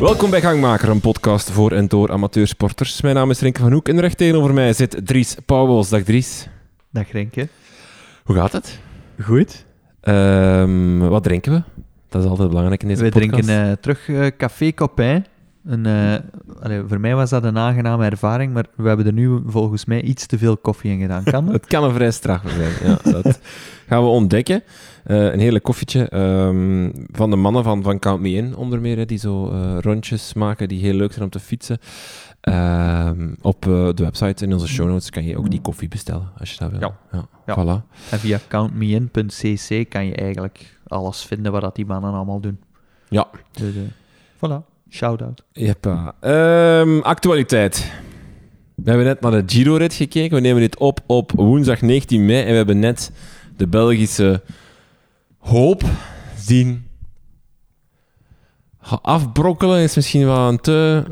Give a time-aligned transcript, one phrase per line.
[0.00, 3.00] Welkom bij Gangmaker, een podcast voor en door amateursporters.
[3.00, 5.88] Mijn naam is Renke van Hoek en recht tegenover mij zit Dries Pauwels.
[5.88, 6.48] Dag Dries.
[6.90, 7.48] Dag Renke.
[8.24, 8.78] Hoe gaat het?
[9.22, 9.64] Goed.
[10.00, 11.62] Ehm, wat drinken we?
[12.08, 13.42] Dat is altijd belangrijk in deze We podcast.
[13.42, 15.26] drinken eh, terug eh, Café Copain.
[15.66, 16.14] Een, eh,
[16.62, 20.02] allee, voor mij was dat een aangename ervaring, maar we hebben er nu volgens mij
[20.02, 21.24] iets te veel koffie in gedaan.
[21.24, 21.54] Kan dat?
[21.54, 22.72] Het kan een vrij straffer zijn.
[22.82, 23.40] Ja, dat
[23.88, 24.62] gaan we ontdekken.
[25.04, 28.96] Eh, een heerlijk koffietje ehm, van de mannen van, van Count Me In, onder meer,
[28.96, 31.78] hè, die zo eh, rondjes maken die heel leuk zijn om te fietsen.
[32.40, 36.52] Ehm, op de website in onze show notes kan je ook die koffie bestellen, als
[36.52, 36.80] je dat wil.
[36.80, 37.26] Ja.
[37.46, 37.54] Ja.
[37.54, 37.94] Voilà.
[38.10, 42.60] En via countmein.cc kan je eigenlijk alles vinden wat dat die mannen allemaal doen.
[43.08, 43.28] Ja.
[43.52, 43.74] Dus,
[44.36, 44.75] voilà.
[44.90, 45.42] Shout-out.
[45.52, 46.14] Jeppa.
[46.20, 47.92] Ehm, actualiteit.
[48.74, 50.36] We hebben net naar de Giro-rit gekeken.
[50.36, 52.42] We nemen dit op op woensdag 19 mei.
[52.42, 53.12] En we hebben net
[53.56, 54.42] de Belgische
[55.38, 55.82] hoop
[56.36, 56.86] zien
[59.02, 59.80] afbrokkelen.
[59.80, 61.02] Is misschien wel een te...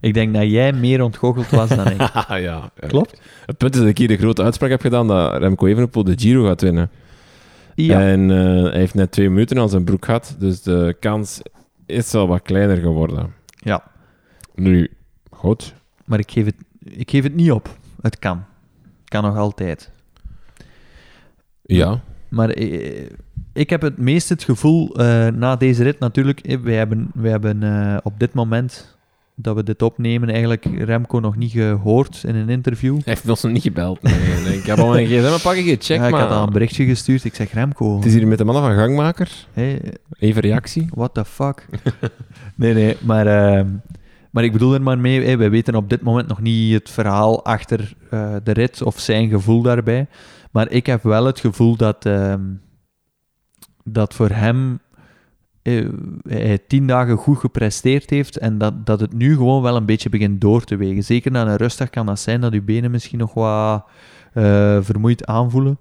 [0.00, 2.00] Ik denk dat jij meer ontgoocheld was dan ik.
[2.28, 2.70] ja, ja.
[2.86, 3.20] Klopt?
[3.46, 6.14] Het punt is dat ik hier de grote uitspraak heb gedaan dat Remco Evenepoel de
[6.16, 6.90] Giro gaat winnen.
[7.74, 8.00] Ja.
[8.00, 10.36] En eh, hij heeft net twee minuten aan zijn broek gehad.
[10.38, 11.40] Dus de kans
[11.86, 13.34] is wel wat kleiner geworden.
[13.56, 13.92] ja.
[14.54, 14.90] Nu,
[15.30, 15.74] goed.
[16.04, 17.76] Maar ik geef, het, ik geef het niet op.
[18.00, 18.44] Het kan.
[19.04, 19.90] Kan nog altijd.
[21.62, 22.00] Ja.
[22.28, 23.10] Maar eh,
[23.52, 27.30] ik heb het meest het gevoel, eh, na deze rit natuurlijk, eh, wij hebben, wij
[27.30, 28.93] hebben eh, op dit moment
[29.36, 32.94] dat we dit opnemen eigenlijk Remco nog niet gehoord in een interview.
[32.94, 34.02] Hij heeft ons nog niet gebeld.
[34.02, 34.56] Nee, nee.
[34.58, 36.20] Ik heb al mijn gsm een pakje gecheckt, ja, ik maar...
[36.20, 37.24] had al een berichtje gestuurd.
[37.24, 39.30] Ik zeg, Remco, Het is hier met de mannen van Gangmaker.
[39.52, 40.86] hey, Even reactie.
[40.90, 41.66] what the fuck?
[42.56, 43.68] nee, nee, maar, ehm,
[44.30, 46.90] maar ik bedoel er maar mee, hey, wij weten op dit moment nog niet het
[46.90, 50.06] verhaal achter eh, de rit of zijn gevoel daarbij.
[50.50, 52.42] Maar ik heb wel het gevoel dat, ehm,
[53.84, 54.78] dat voor hem
[55.64, 55.88] eh,
[56.28, 60.08] hij tien dagen goed gepresteerd heeft en dat, dat het nu gewoon wel een beetje
[60.08, 61.04] begint door te wegen.
[61.04, 63.84] Zeker na een rustdag kan dat zijn dat uw benen misschien nog wat
[64.32, 65.78] eh, vermoeid aanvoelen.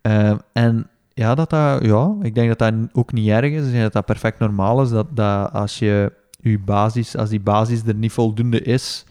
[0.00, 3.64] Eh, en ja, dat dat, ja, ik denk dat dat ook niet erg is.
[3.64, 4.90] Ik denk dat dat perfect normaal is.
[4.90, 9.04] Dat, dat als, je, je basis, als die basis er niet voldoende is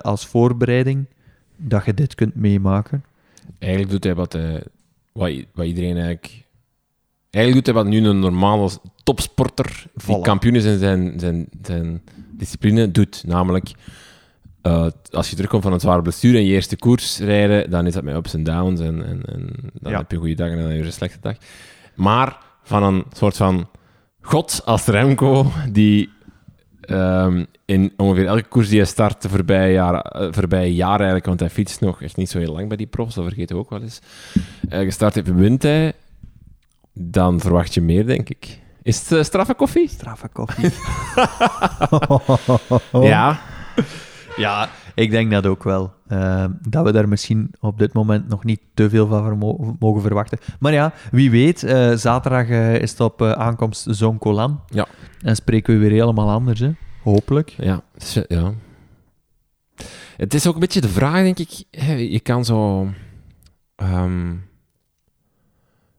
[0.00, 1.06] als voorbereiding,
[1.56, 3.04] dat je dit kunt meemaken.
[3.58, 4.38] Eigenlijk doet hij wat,
[5.12, 6.43] wat, wat iedereen eigenlijk...
[7.34, 8.70] Eigenlijk doet hij wat nu een normale
[9.02, 13.22] topsporter die kampioen is in zijn, zijn, zijn discipline doet.
[13.26, 13.70] Namelijk,
[14.62, 17.92] eh, als je terugkomt van een zware blessure en je eerste koers rijden, dan is
[17.92, 19.50] dat met ups en downs en, en, en
[19.80, 19.98] dan Ja.
[19.98, 21.36] heb je een goede dag en dan heb je een slechte dag.
[21.94, 23.68] Maar van een soort van
[24.20, 26.10] god als Remco, die
[26.80, 31.26] ehm, in ongeveer elke koers die hij start de voorbije jaren, eh, voorbije jaren eigenlijk,
[31.26, 33.62] want hij fietst nog echt niet zo heel lang bij die profs, dat vergeten we
[33.62, 33.98] ook wel eens.
[34.68, 35.92] Eh, gestart heeft, wint hij,
[36.94, 38.62] dan verwacht je meer, denk ik.
[38.82, 39.88] Is het uh, straffe koffie?
[39.88, 40.70] Straffe koffie.
[43.08, 43.40] Ja.
[44.36, 45.92] Ja, ik denk dat ook wel.
[46.06, 49.38] Eh, dat we daar misschien op dit moment nog niet te veel van
[49.78, 50.38] mogen verwachten.
[50.60, 54.60] Maar ja, wie weet, eh, zaterdag eh, is het op eh, aankomst Zoncolan.
[54.68, 54.86] Ja.
[55.20, 56.70] En spreken we weer helemaal anders, hè?
[57.02, 57.48] Hopelijk.
[57.50, 58.52] Ja, het is, ja.
[60.16, 61.64] Het is ook een beetje de vraag, denk ik.
[61.70, 62.88] hè, Je kan zo...
[63.76, 64.34] ehm,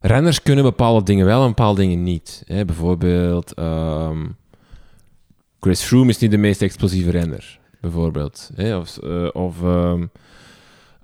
[0.08, 2.44] renners kunnen bepaalde dingen wel en bepaalde dingen niet.
[2.46, 2.66] Hè?
[2.66, 3.54] Bijvoorbeeld...
[3.54, 4.26] ehm,
[5.60, 7.60] Chris Froome is niet de meest explosieve renner.
[7.82, 8.52] Bijvoorbeeld.
[8.56, 8.78] Hè?
[8.78, 8.98] Of...
[8.98, 10.06] eh, of ehm,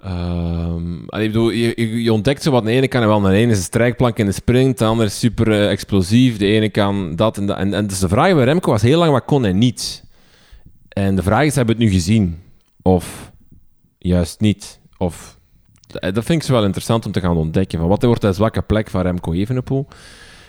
[0.01, 2.63] ehm, je, ontdekt zo wat.
[2.63, 3.19] De ene kan wel.
[3.19, 4.78] De ene is een strijkplank in de sprint.
[4.78, 6.38] De andere is super eh, explosief.
[6.38, 7.57] De ene kan dat en dat.
[7.57, 10.03] En, en dus de vraag bij Remco was heel lang, wat kon hij niet?
[10.90, 12.40] En de vraag is, hebben we het nu gezien?
[12.81, 13.31] Of
[13.97, 14.79] juist niet?
[14.97, 15.38] Of,
[15.91, 17.79] dat vind ik wel interessant om te gaan ontdekken.
[17.79, 19.88] Van wat wordt de zwakke plek van Remco Evenepoel?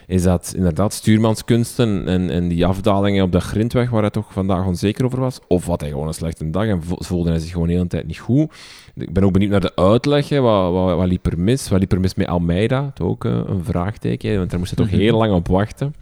[0.07, 4.67] Is dat inderdaad stuurmanskunsten en, en die afdalingen op de grindweg waar hij toch vandaag
[4.67, 5.39] onzeker over was?
[5.49, 7.87] Of had hij gewoon een slechte dag en vo- voelde hij zich gewoon de hele
[7.87, 8.53] tijd niet goed?
[8.95, 10.29] Ik ben ook benieuwd naar de uitleg.
[10.29, 10.41] hè.
[10.41, 11.69] Wat, wat, wat liep er mis?
[11.69, 12.91] Wat liep er mis met Almeida?
[12.95, 15.03] Dat ook eh, een vraagteken, hè, want daar moest hij toch Mhm.
[15.05, 15.95] heel lang op wachten.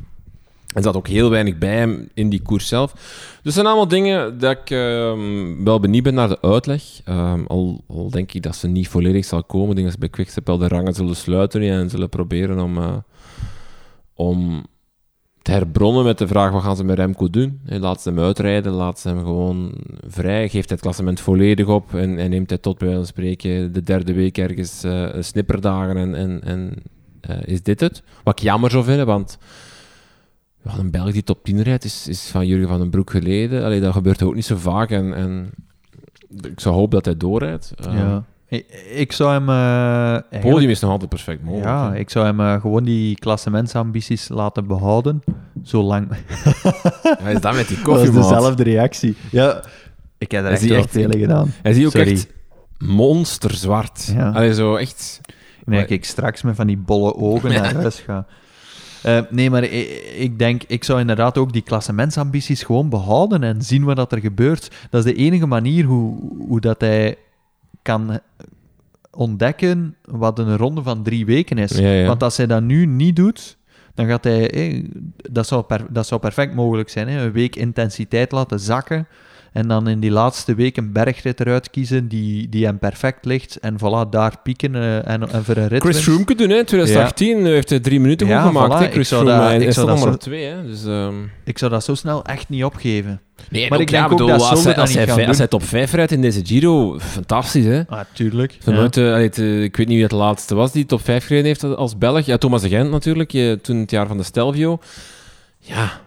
[0.75, 2.93] Er zat ook heel weinig bij hem in die koers zelf.
[3.43, 6.83] Dus zijn allemaal dingen dat ik ehm, wel benieuwd ben naar de uitleg.
[7.05, 9.69] Ehm, al, al denk ik dat ze niet volledig zal komen.
[9.69, 12.79] Ik denk dat ze bij Quickstep wel de rangen zullen sluiten en zullen proberen om,
[12.79, 12.97] eh,
[14.15, 14.67] om
[15.43, 17.61] te herbronnen met de vraag wat gaan ze met Remco doen.
[17.65, 19.75] Laat ze hem uitrijden, laat ze hem gewoon
[20.07, 20.41] vrij.
[20.49, 24.13] Geeft hij het klassement volledig op en, neemt hij tot bij van spreken de derde
[24.13, 26.83] week ergens een snipperdagen en, en, en
[27.21, 28.03] eh, is dit het?
[28.25, 29.39] Wat ik jammer zou vinden, want
[30.65, 33.65] ja, een Belg die top 10 rijdt is, is van Jurgen van den Broek geleden.
[33.65, 35.51] Allee, dat gebeurt ook niet zo vaak en, en
[36.41, 37.73] ik zou hopen dat hij doorrijdt.
[37.87, 38.25] Eh, Ja.
[38.49, 39.49] Ik, ik zou hem...
[39.49, 41.67] eh, podium is nog altijd perfect mogelijk.
[41.69, 41.99] Ja, hè.
[41.99, 45.23] ik zou hem eh, gewoon die klassementsambities laten behouden.
[45.63, 46.09] Zolang...
[47.23, 48.29] Wat is dat met die Dat koffie, is maat?
[48.29, 49.17] dezelfde reactie.
[49.31, 49.63] Ja,
[50.19, 51.53] ik heb er Is echt echt- veel gedaan.
[51.63, 52.11] Hij zie ook Sorry.
[52.13, 52.29] echt
[52.79, 54.13] monsterzwart.
[54.15, 54.31] Ja.
[54.31, 55.21] Allee, zo echt...
[55.65, 58.27] Nee, ik straks met van die bolle ogen naar huis ga.
[59.03, 63.63] Eh, nee, maar ik, ik denk, ik zou inderdaad ook die klassementsambities gewoon behouden en
[63.63, 64.71] zien wat dat er gebeurt.
[64.91, 66.19] Dat is de enige manier hoe,
[66.49, 67.17] hoe dat hij
[67.83, 68.19] kan
[69.11, 71.71] ontdekken wat een ronde van drie weken is.
[71.79, 72.07] Ja, ja.
[72.07, 73.57] Want als hij dat nu niet doet,
[73.95, 74.51] dan gaat hij...
[74.51, 74.85] eh,
[75.31, 77.09] dat, zou per- dat zou perfect mogelijk zijn.
[77.09, 77.25] Hè?
[77.25, 79.07] Een week intensiteit laten zakken.
[79.53, 83.57] En dan in die laatste week een bergrit eruit kiezen die, die hem perfect ligt.
[83.57, 85.81] En voilà, daar pieken eh, en, en voor een rit.
[85.83, 86.57] Chris Froome doen, hè.
[86.59, 88.87] In 2018 heeft hij drie minuten Ja, goed gemaakt, voilà.
[88.87, 88.91] hè.
[88.93, 89.43] Chris zou Froome.
[89.53, 90.67] dat- ik is zou dat zo- twee, hè.
[90.67, 91.15] Dus, ehm,
[91.45, 93.21] Ik zou dat zo snel echt niet opgeven.
[93.51, 95.47] Nee, Maar ook, ik ja, denk ook bedoel, dat als, hij, als, hij, als hij
[95.47, 97.83] top 5 rijdt in deze Giro, fantastisch, hè.
[97.89, 98.57] Natuurlijk.
[98.61, 101.05] Van nooit, eh, allee, het, eh, ik weet niet wie het laatste was die top
[101.05, 102.27] 5 gereden heeft als Belg.
[102.27, 104.79] Ja, Thomas de Gent natuurlijk, eh, toen het jaar van de Stelvio.
[105.59, 106.01] Ja,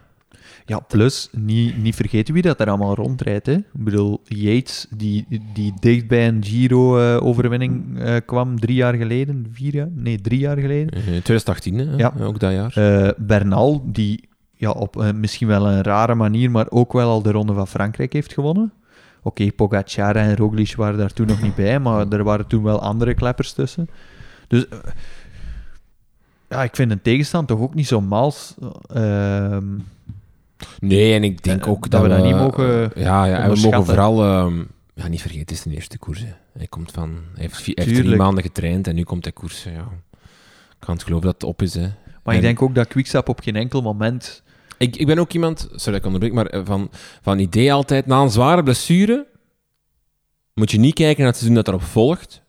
[0.65, 3.45] Ja, plus, niet, niet vergeten wie dat er allemaal rondrijdt.
[3.45, 3.53] Hè.
[3.53, 9.47] Ik bedoel, Yates, die, die dicht bij een Giro-overwinning eh, kwam drie jaar geleden.
[9.51, 9.89] Vier jaar?
[9.91, 10.89] Nee, drie jaar geleden.
[10.93, 11.95] eh, 2018, hè.
[11.95, 12.13] Ja.
[12.21, 12.73] ook dat jaar.
[12.77, 17.21] Eh, Bernal, die ja, op eh, misschien wel een rare manier, maar ook wel al
[17.21, 18.73] de Ronde van Frankrijk heeft gewonnen.
[19.23, 22.81] Oké, Pogacar en Roglic waren daar toen nog niet bij, maar er waren toen wel
[22.81, 23.89] andere kleppers tussen.
[24.47, 24.77] Dus eh,
[26.49, 28.55] ja, ik vind een tegenstand toch ook niet zo mals.
[28.93, 29.65] Ehm,
[30.79, 33.51] Nee, en ik denk Eh, ook dat we dat niet eh, mogen Ja, ja en
[33.53, 34.23] we mogen vooral...
[34.23, 34.63] ehm,
[34.95, 36.19] ja, niet vergeten, het is de eerste koers.
[36.19, 36.33] Hè.
[36.57, 39.71] Hij, komt van, hij heeft, drie maanden getraind en nu komt hij koersen.
[39.71, 39.87] Ja.
[40.69, 41.73] Ik kan het geloven dat het op is.
[41.73, 41.81] Hè.
[42.23, 44.43] maar En- ik denk ook dat Quickstep op geen enkel moment...
[44.77, 46.89] Ik, ik ben ook iemand, sorry dat ik onderbreek, maar eh, van,
[47.21, 49.27] van idee altijd, na een zware blessure
[50.53, 52.41] moet je niet kijken naar het seizoen dat erop volgt.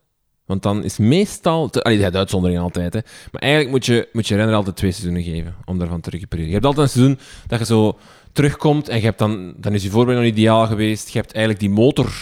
[0.46, 1.68] Want dan is meestal...
[1.68, 3.00] Te, allee, de uitzondering altijd, hè.
[3.32, 6.48] Maar eigenlijk moet je, moet je renner altijd twee seizoenen geven om daarvan te recupereren.
[6.48, 7.98] Je hebt altijd een seizoen dat je zo
[8.32, 11.08] terugkomt en je hebt dan, dan is je voorbereiding nog ideaal geweest.
[11.08, 12.12] Je hebt eigenlijk die motor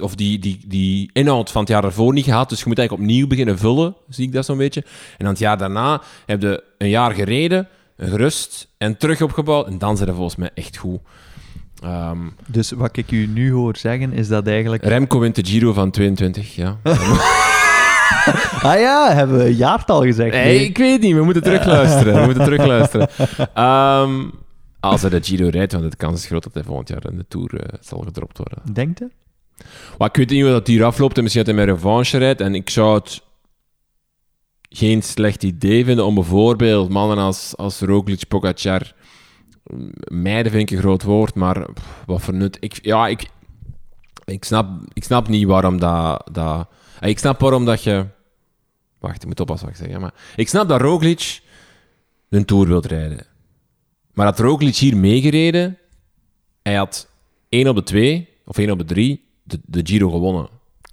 [0.00, 2.48] of die, die, die inhoud van het jaar ervoor niet gehad.
[2.48, 4.80] Dus je moet eigenlijk opnieuw beginnen vullen, zie ik dat zo'n beetje.
[4.80, 9.66] En dan het jaar daarna heb je een jaar gereden, gerust en terug opgebouwd.
[9.66, 11.00] En dan zijn ze volgens mij echt goed.
[11.82, 14.84] Ehm, Dus wat ik u nu hoor zeggen, is dat eigenlijk...
[14.84, 16.78] Remco wint de Giro van 22, ja.
[18.70, 20.34] Ah ja, hebben we een jaartal gezegd?
[20.34, 21.14] Nee, ik weet niet.
[21.14, 22.14] We moeten terugluisteren.
[22.14, 23.08] We moeten terugluisteren.
[23.54, 24.28] Ehm,
[24.80, 27.16] als hij de Giro rijdt, want de kans is groot dat hij volgend jaar in
[27.16, 28.58] de Tour eh, zal gedropt worden.
[28.72, 29.10] Denkt u?
[29.98, 32.40] Maar ik weet niet hoe dat hier afloopt en misschien dat hij met revanche rijdt.
[32.40, 33.22] En ik zou het
[34.68, 38.92] geen slecht idee vinden om bijvoorbeeld mannen als, als Roglic, Pogacar...
[40.04, 41.66] Meiden vind ik een groot woord, maar
[42.06, 42.56] wat voor nut...
[42.60, 43.28] Ik, ja, ik,
[44.24, 46.28] ik, snap, ik snap niet waarom dat...
[46.32, 46.68] dat
[47.00, 48.06] ik snap waarom dat je...
[49.02, 49.92] Wacht, ik moet oppassen wat ik zeg.
[49.92, 51.40] hè, Maar ik snap dat Roglic
[52.28, 53.26] een Tour wilt rijden.
[54.12, 55.78] Maar had Roglic hier meegereden,
[56.62, 57.08] hij had
[57.48, 60.48] 1 op de 2 of 1 op de 3 de, de Giro gewonnen.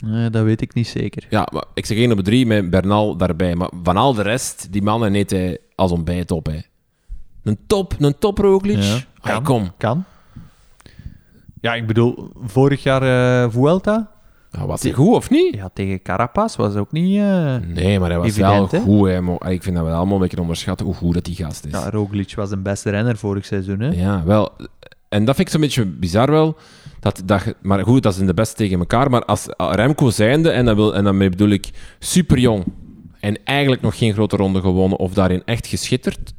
[0.05, 1.25] Nee, dat weet ik niet zeker.
[1.29, 3.55] Ja, maar ik zeg 1 op de 3 met Bernal daarbij.
[3.55, 6.45] Maar van al de rest, die mannen neemt hij als ontbijt op.
[6.45, 6.59] Hè.
[7.43, 8.81] Een top, een top Roglic.
[8.83, 9.43] Ja, kan.
[9.43, 9.71] kom.
[9.77, 10.03] Kan.
[11.61, 13.01] Ja, ik bedoel, vorig jaar
[13.43, 14.11] eh Vuelta,
[14.51, 15.55] Ja, was hij goed of niet?
[15.55, 17.17] ja, tegen Carapaz was ook niet...
[17.17, 18.77] eh, Nee, maar hij was Evident, hè?
[18.77, 19.07] wel goed.
[19.09, 19.21] Hè.
[19.21, 21.71] Maar Ik vind dat we allemaal een beetje onderschatten hoe goed dat die gast is.
[21.71, 23.89] Ja, Roglic was een beste renner vorig seizoen, hè?
[23.89, 24.49] Ja, wel.
[25.09, 26.57] En dat vind ik zo'n beetje bizar wel.
[26.99, 29.09] Dat, dat, maar goed, dat is in de best tegen elkaar.
[29.09, 32.63] Maar als Remco zijnde, en, dat wil, en daarmee bedoel ik super jong
[33.19, 36.33] en eigenlijk nog geen grote ronde gewonnen of daarin echt geschitterd.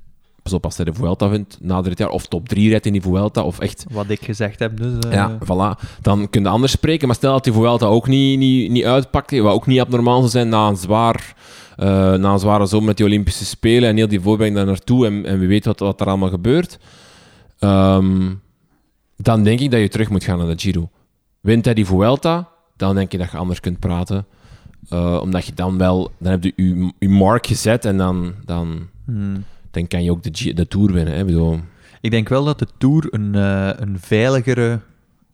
[0.50, 2.92] Pas op als hij de Vuelta wint na dit jaar, of top 3 rijdt in
[2.92, 4.99] die Vuelta, of echt Wat ik gezegd heb, dus...
[4.99, 6.00] eh, ja, voilà.
[6.02, 7.07] Dan kun je anders spreken.
[7.07, 10.30] Maar stel dat die Vuelta ook niet, niet, niet uitpakt, wat ook niet abnormaal zou
[10.30, 11.35] zijn na een, zwaar,
[11.76, 15.07] eh, na een zware zomer met die Olympische Spelen en heel die voorbereiding daar naartoe
[15.07, 16.78] en, en wie weet wat, wat er allemaal gebeurt,
[17.61, 18.35] Ehm,
[19.16, 20.90] dan denk ik dat je terug moet gaan naar de Giro.
[21.40, 24.26] Wint hij die Vuelta, dan denk je dat je anders kunt praten.
[24.88, 28.88] Eh, omdat je dan wel, dan heb je je, je mark gezet en dan, dan,
[29.04, 29.45] hmm.
[29.71, 31.15] Dan kan je ook de, de Tour winnen.
[31.15, 31.21] Hè?
[31.21, 31.61] Ik bedoel,
[32.00, 34.81] Ik denk wel dat de Tour een, eh, een veiligere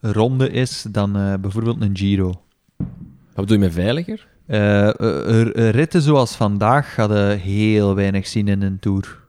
[0.00, 2.26] ronde is dan eh, bijvoorbeeld een Giro.
[2.26, 2.86] wat
[3.34, 4.26] bedoel je met veiliger?
[4.46, 4.90] Eh,
[5.70, 9.24] ritten zoals vandaag hadden heel weinig zien in een Tour.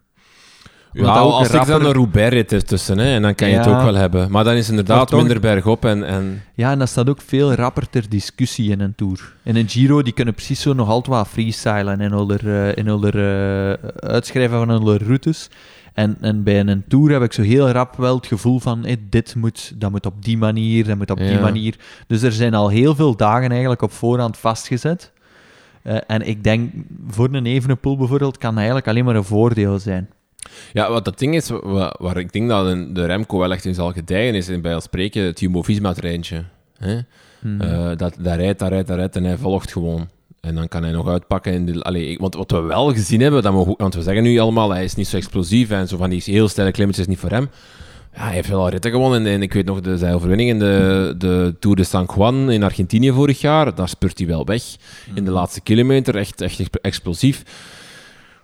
[1.05, 3.81] Ja, als ik dan een Roubaix-rit is tussen, hè, en dan kan je het ook
[3.81, 4.31] wel hebben.
[4.31, 6.03] Maar dan is inderdaad toch- minder bergop en...
[6.03, 9.33] en Ja, en dat staat ook veel rapper ter discussie in een Tour.
[9.43, 13.03] In een Giro, die kunnen precies zo nog altijd wat freestylen hun, eh, in hun
[13.11, 15.49] eh, uitschrijven van hun routes.
[15.93, 18.95] En, en bij een Tour heb ik zo heel rap wel het gevoel van, hé,
[19.09, 21.75] dit moet, dat moet op die manier, dat moet op die manier.
[22.07, 25.11] Dus er zijn al heel veel dagen eigenlijk op voorhand vastgezet.
[25.81, 26.71] Eh, en ik denk,
[27.07, 30.09] voor een Evenepoel bijvoorbeeld, kan dat eigenlijk alleen maar een voordeel zijn.
[30.73, 33.65] Ja, wat dat ding is, wa- waar, ik denk dat een- de Remco wel echt
[33.65, 36.43] in zal gedijen, is bij ons spreken het Jumbo-Visma-treintje.
[37.41, 37.61] Hmm.
[37.61, 40.07] Eh, dat, dat rijdt, dat rijdt, dat rijdt en hij volgt gewoon.
[40.41, 41.53] En dan kan hij nog uitpakken.
[41.53, 44.37] In de, allee, want wat we wel gezien hebben, dat we, want we zeggen nu
[44.39, 47.21] allemaal, hij is niet zo explosief en zo van die heel steile klimmetjes is niet
[47.21, 47.49] voor hem.
[48.15, 49.25] Ja, hij heeft wel al ritten gewonnen.
[49.25, 52.51] En, en ik weet nog de, zijn overwinning in de, de Tour de San Juan
[52.51, 53.75] in Argentinië vorig jaar.
[53.75, 54.63] Daar spurt hij wel weg.
[55.13, 57.43] In de laatste kilometer, echt, echt exp- explosief.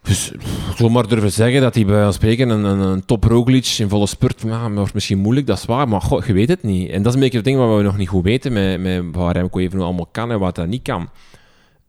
[0.04, 0.32] Dus
[0.76, 4.08] zomaar durven zeggen dat hij bij ons spreken een, een, een top Roglic in volle
[4.08, 4.42] spurt,
[4.74, 6.90] wordt misschien moeilijk, dat is waar, maar goh, je weet het niet.
[6.90, 9.04] En dat is een beetje het ding wat we nog niet goed weten met, met
[9.12, 11.10] wat Remco even allemaal kan en wat hij niet kan.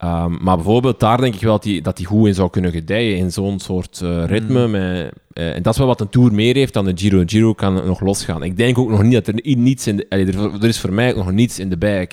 [0.04, 3.16] Ehm, maar bijvoorbeeld daar denk ik wel dat hij, dat goed in zou kunnen gedijen,
[3.16, 4.68] in zo'n soort eh, ritme.
[4.68, 7.22] Met, eh, en dat is wel wat een Tour meer heeft dan de Giro.
[7.26, 8.42] Giro kan nog losgaan.
[8.42, 10.06] Ik denk ook nog niet dat er niets in de...
[10.08, 12.06] allee, er, er is voor mij ook nog niets in de bag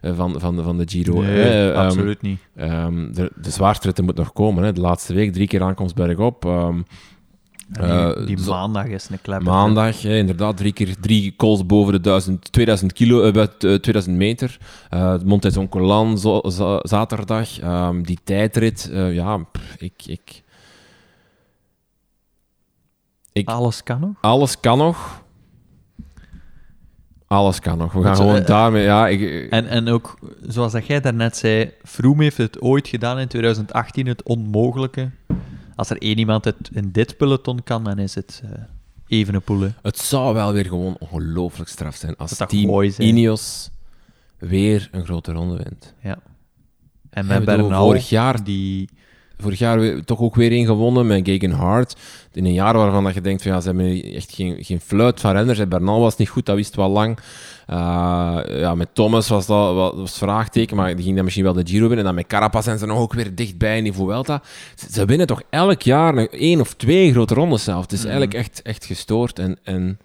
[0.00, 1.20] eh, van, van, van de Giro.
[1.20, 1.70] Nee.
[1.70, 2.38] Ehm, absoluut niet.
[2.56, 4.64] Ehm, de, de zwaarstritten moet nog komen.
[4.64, 4.72] Hè.
[4.72, 6.44] De laatste week, drie keer aankomst bergop.
[7.68, 9.52] Die eh, die maandag is een klepper.
[9.52, 13.78] maandag, hè, inderdaad, drie keer drie calls boven de 1000, 2000, kilo, eh, buiten, eh,
[13.78, 14.58] 2000 meter.
[14.94, 16.18] Uh, Montezon Colan
[16.82, 17.60] zaterdag.
[17.60, 20.42] Ehm, die tijdrit, eh, ja, pff, ik, ik,
[23.32, 24.12] ik, Alles kan nog.
[24.20, 25.22] alles kan nog.
[27.26, 27.92] Alles kan nog.
[27.92, 28.82] We gaan gewoon eh, daarmee...
[28.82, 33.18] Ja, ik, En, en ook, zoals dat jij daarnet zei, Froome heeft het ooit gedaan
[33.18, 35.10] in 2018, het onmogelijke.
[35.78, 38.42] Als er één iemand het in dit peloton kan, dan is het
[39.06, 39.60] Evenepoel.
[39.60, 39.68] hè.
[39.82, 42.82] Het zou wel weer gewoon ongelooflijk straf zijn als Dat team.
[42.82, 43.70] Ineos
[44.38, 45.94] weer een grote ronde wint.
[46.02, 46.18] Ja.
[47.10, 48.88] En met Bernal, vorig jaar- die...
[49.40, 51.96] Vorig jaar toch ook weer één gewonnen met Gegen Hart.
[52.32, 55.20] In een jaar waarvan dat je denkt van ja, ze hebben echt geen, geen fluit
[55.20, 55.58] van renners.
[55.58, 57.18] En Bernal was niet goed, dat wist wel lang.
[57.70, 57.76] Uh,
[58.46, 61.80] ja, met Thomas was dat was, vraagteken, maar die ging dan misschien wel de Giro
[61.80, 61.98] winnen.
[61.98, 64.42] En dan met Carapaz zijn ze nog ook weer dichtbij in die Vuelta.
[64.74, 67.82] Ze, ze winnen toch elk jaar nog één of twee grote rondes zelf.
[67.82, 68.08] Het is Mhm.
[68.08, 69.38] eigenlijk echt, echt gestoord.
[69.38, 69.98] En, en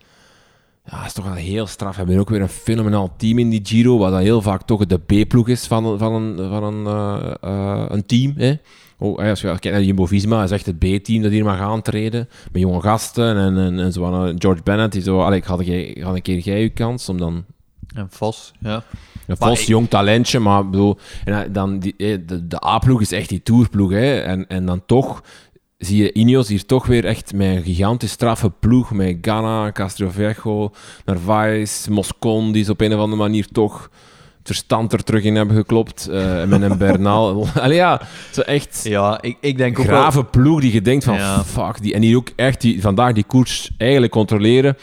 [0.86, 1.92] ja, dat is toch wel heel straf.
[1.92, 4.86] We hebben ook weer een fenomenaal team in die Giro, wat dan heel vaak toch
[4.86, 8.34] de B-ploeg is van, een- van, een, van een, eh, eh, een team.
[8.38, 8.54] Hè.
[8.98, 12.30] Oh, als je kijkt naar Jumbo-Visma, is echt het B-team dat hier mag aantreden.
[12.52, 15.22] Met jonge gasten en, en, en zo eh, George Bennett, die zo...
[15.22, 17.46] Allee, ik had, een- had een keer jij je kans om dan...
[17.96, 18.84] En Vos, ja.
[19.28, 20.98] Een Vos, ik- jong talentje, maar ik bedoel...
[21.26, 24.20] En eh, dan die, eh, de, de A-ploeg is echt die tourploeg, hè.
[24.20, 25.24] En, en dan toch
[25.78, 28.92] zie je Ineos hier toch weer echt met een gigantisch straffe ploeg.
[28.92, 30.72] Met Ghana, Castroviejo,
[31.06, 33.90] Narvaez, Moscon, die ze op een of andere manier toch
[34.44, 36.08] verstand er terug in hebben geklopt.
[36.08, 37.48] eh, met een Bernal.
[37.62, 40.00] Allee, ja, zo echt Ja, ik, ik denk ook wel...
[40.00, 41.44] grave ploeg die je denkt van Ja.
[41.44, 41.82] fuck.
[41.82, 44.78] Die, en die ook echt die, vandaag die koers eigenlijk controleren.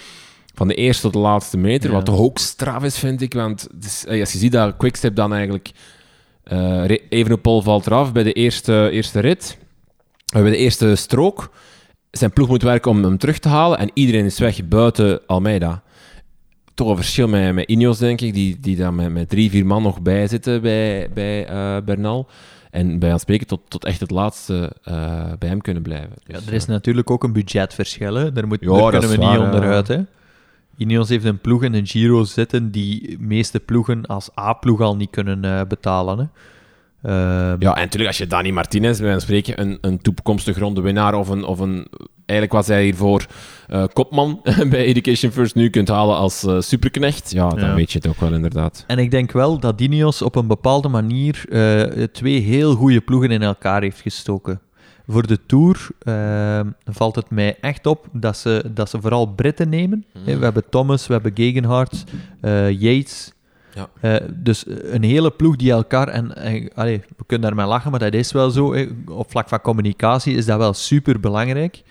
[0.55, 1.89] Van de eerste tot de laatste meter.
[1.91, 1.97] Ja.
[1.97, 3.33] Wat toch ook straf is, vind ik.
[3.35, 5.71] Want is, als je ziet dat Quickstep dan eigenlijk...
[6.87, 9.59] Re- Evenepoel valt eraf bij de eerste, eerste rit.
[10.35, 11.51] eh, bij de eerste strook.
[12.11, 13.79] Zijn ploeg moet werken om hem terug te halen.
[13.79, 15.83] En iedereen is weg buiten Almeida.
[16.81, 18.35] Toch een verschil met, met Ineos, denk ik.
[18.35, 22.29] Die, die daar met, met drie, vier man nog bij zitten bij, bij eh, Bernal.
[22.71, 26.13] En bij aan spreken tot, tot echt het laatste eh, bij hem kunnen blijven.
[26.27, 28.33] Ja, Dus, er is natuurlijk ook een budgetverschil, hè.
[28.33, 30.01] Daar, moet, Ja, daar dat kunnen we niet onderuit, hè.
[30.77, 34.97] Ineos heeft een ploeg in een Giro zitten die de meeste ploegen als A-ploeg al
[34.97, 36.25] niet kunnen eh, betalen, hè.
[37.03, 40.81] Ehm, Ja, en natuurlijk, als je Dani Martinez, bij een spreken, een, een toekomstig ronde
[40.81, 41.87] winnaar of een, of een...
[42.27, 43.27] Eigenlijk was hij hiervoor
[43.69, 44.41] eh, kopman
[44.71, 47.31] bij Education First nu kunt halen als eh, superknecht.
[47.31, 47.75] Ja, dan Ja.
[47.75, 48.85] weet je het ook wel inderdaad.
[48.87, 53.31] En ik denk wel dat Ineos op een bepaalde manier eh, twee heel goede ploegen
[53.31, 54.61] in elkaar heeft gestoken.
[55.07, 59.69] Voor de Tour eh, valt het mij echt op dat ze, dat ze vooral Britten
[59.69, 60.05] nemen.
[60.15, 60.39] Mhm.
[60.39, 62.05] We hebben Thomas, we hebben Gegenhardt,
[62.41, 63.33] eh, Yates.
[63.75, 63.89] Ja.
[64.01, 66.09] Eh, dus een hele ploeg die elkaar...
[66.09, 66.29] En,
[67.17, 68.75] we kunnen daarmee lachen, maar dat is wel zo.
[69.09, 71.83] Op vlak van communicatie is dat wel super belangrijk.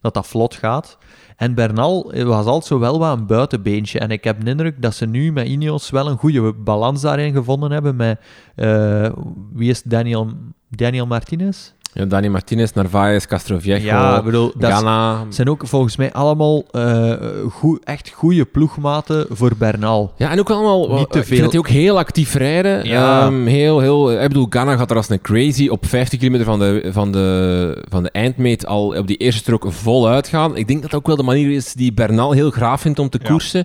[0.00, 0.98] Dat dat vlot gaat.
[1.36, 3.98] En Bernal eh, was altijd zo wel wat een buitenbeentje.
[3.98, 7.32] En ik heb de indruk dat ze nu met Ineos wel een goede balans daarin
[7.32, 7.96] gevonden hebben.
[7.96, 8.20] Met,
[8.54, 9.10] eh,
[9.52, 10.32] wie is Daniel,
[10.68, 11.72] Daniel Martinez?
[11.94, 15.24] Ja, Dani Martinez, Narvaez, Castroviejo, Ja, bedoel, Ghana.
[15.28, 17.12] zijn ook volgens mij allemaal eh,
[17.50, 20.12] goed, echt goede ploegmaten voor Bernal.
[20.16, 20.80] Ja, en ook allemaal...
[20.98, 21.40] Niet te ik vind veel.
[21.40, 22.84] dat die ook heel actief rijden.
[22.84, 23.20] Ja.
[23.26, 24.12] Ehm, heel, heel...
[24.12, 27.84] Ik bedoel, Ghana gaat er als een crazy op 50 kilometer van de, van de,
[27.88, 30.56] van de eindmeet al op die eerste strook vol uitgaan.
[30.56, 33.08] Ik denk dat dat ook wel de manier is die Bernal heel graag vindt om
[33.08, 33.28] te Ja.
[33.28, 33.64] koersen.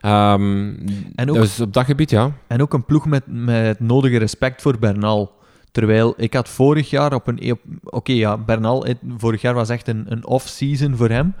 [0.00, 0.68] Ehm,
[1.14, 2.30] En ook- Dus op dat gebied, ja.
[2.46, 5.34] En ook een ploeg met, met het nodige respect voor Bernal.
[5.76, 7.58] Terwijl ik had vorig jaar op een...
[7.84, 8.86] Oké, ja, Bernal,
[9.18, 11.34] vorig jaar was echt een, een off-season voor hem.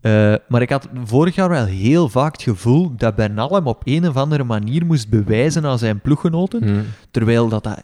[0.00, 3.82] Eh, maar ik had vorig jaar wel heel vaak het gevoel dat Bernal hem op
[3.84, 6.62] een of andere manier moest bewijzen aan zijn ploeggenoten.
[6.68, 6.80] Hm.
[7.10, 7.82] Terwijl dat, dat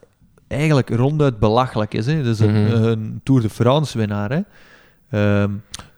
[0.49, 2.07] eigenlijk ronduit belachelijk is.
[2.07, 2.23] Hè.
[2.23, 2.83] Dus een, Mhm.
[2.85, 4.31] een Tour de France winnaar.
[4.31, 4.41] Hè.
[5.11, 5.51] Ehm,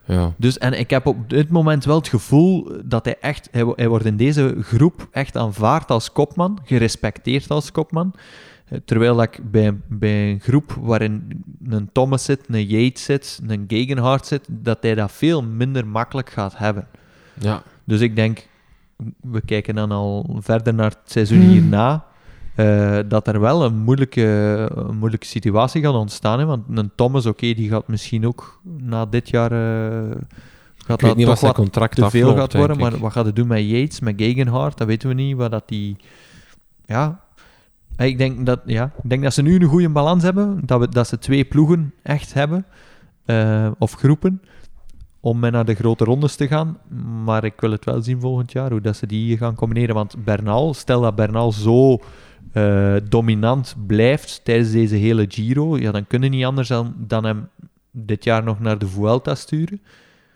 [0.05, 0.33] Ja.
[0.37, 3.49] dus, en ik heb op dit moment wel het gevoel dat hij echt...
[3.51, 8.13] Hij wordt in deze groep echt aanvaard als kopman, gerespecteerd als kopman.
[8.65, 13.39] Eh, Terwijl dat ik bij, bij een groep waarin een Thomas zit, een Yates zit,
[13.47, 16.87] een Gegenhardt zit, dat hij dat veel minder makkelijk gaat hebben.
[17.39, 17.63] ja.
[17.85, 18.47] Dus ik denk,
[19.21, 21.49] we kijken dan al verder naar het seizoen Hmm.
[21.49, 22.05] hierna,
[22.55, 24.21] eh, dat er wel een moeilijke,
[24.75, 26.39] een moeilijke situatie gaat ontstaan.
[26.39, 26.45] Hè?
[26.45, 29.51] Want een Thomas, oké, die gaat misschien ook na dit jaar...
[29.51, 30.21] eh, gaat
[30.77, 32.77] Ik weet dat niet toch wat contract te veel afloopt, gaat worden.
[32.77, 34.77] Maar wat gaat het doen met Yates, met Gegenhardt?
[34.77, 35.35] Dat weten we niet.
[35.37, 35.95] Wat dat die...
[36.85, 37.21] Ja...
[37.95, 40.61] Eh, Ik denk, dat, ja, ik denk dat ze nu een goede balans hebben.
[40.65, 42.65] Dat, we, dat ze twee ploegen echt hebben.
[43.25, 44.41] eh, of groepen.
[45.19, 46.77] Om mee naar de grote rondes te gaan.
[47.23, 48.71] Maar ik wil het wel zien volgend jaar.
[48.71, 49.95] Hoe dat ze die gaan combineren.
[49.95, 51.99] Want Bernal, stel dat Bernal zo
[52.51, 55.77] eh, dominant blijft tijdens deze hele Giro.
[55.77, 57.47] Ja, dan kunnen niet anders dan, dan hem
[57.91, 59.81] dit jaar nog naar de Vuelta sturen.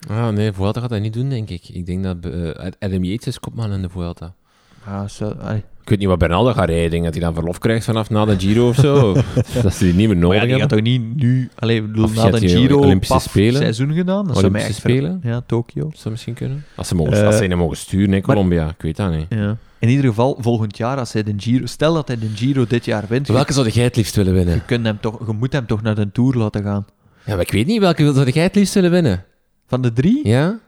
[0.09, 1.69] Ah, nee, Vuelta gaat dat niet doen, denk ik.
[1.69, 4.33] Ik denk dat eh, Adam Yates is kopman in de Vuelta.
[4.85, 5.63] Ja, zo, ai.
[5.87, 6.83] Ik weet niet wat Bernal gaat rijden.
[6.85, 9.13] Ik denk dat hij dan verlof krijgt vanaf na de Giro of zo.
[9.63, 11.49] dat ze die niet meer Maar nodig ja, die gaat toch niet nu...
[11.55, 13.61] Allee, ik bedoel, Of na de Giro Olympische paf, Spelen?
[13.61, 14.27] seizoen gedaan.
[14.27, 15.19] Dat Olympische ver- Spelen?
[15.23, 15.83] Ja, Tokio.
[15.83, 16.63] Dat zou misschien kunnen.
[16.75, 18.67] Als ze, mogen, Eh, als ze een mogen sturen in maar- Colombia.
[18.69, 19.25] Ik weet dat niet.
[19.29, 19.57] Ja.
[19.79, 21.65] In ieder geval, volgend jaar, als hij de Giro...
[21.65, 24.53] Stel dat hij de Giro dit jaar wint, Welke zou jij het liefst willen winnen?
[24.55, 26.85] je, kunt hem toch, je moet hem toch naar de Tour laten gaan.
[27.25, 27.79] Ja, maar ik weet niet.
[27.79, 29.23] Welke zou jij het liefst willen winnen?
[29.67, 30.27] Van de drie?
[30.27, 30.59] Ja?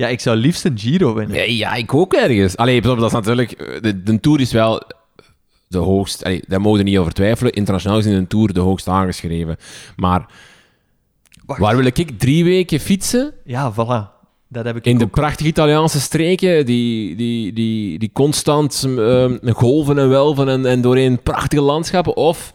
[0.00, 1.52] Ja, ik zou liefst een Giro winnen.
[1.54, 2.56] Ja, ik ook ergens.
[2.56, 3.52] Allee, dat is natuurlijk...
[3.52, 4.82] eh, De, de Tour is wel
[5.68, 6.24] de hoogst...
[6.24, 7.52] Allee, daar mogen we niet over twijfelen.
[7.52, 9.56] Internationaal is in een Tour de hoogst aangeschreven.
[9.96, 10.26] Maar
[11.46, 11.60] Wacht.
[11.60, 13.32] waar wil ik drie weken fietsen?
[13.44, 14.18] Ja, voilà.
[14.48, 15.10] Dat heb ik In de ook.
[15.10, 21.22] prachtige Italiaanse streken, die, die, die, die constant ehm, golven en welven en, en doorheen
[21.22, 22.16] prachtige landschappen.
[22.16, 22.52] Of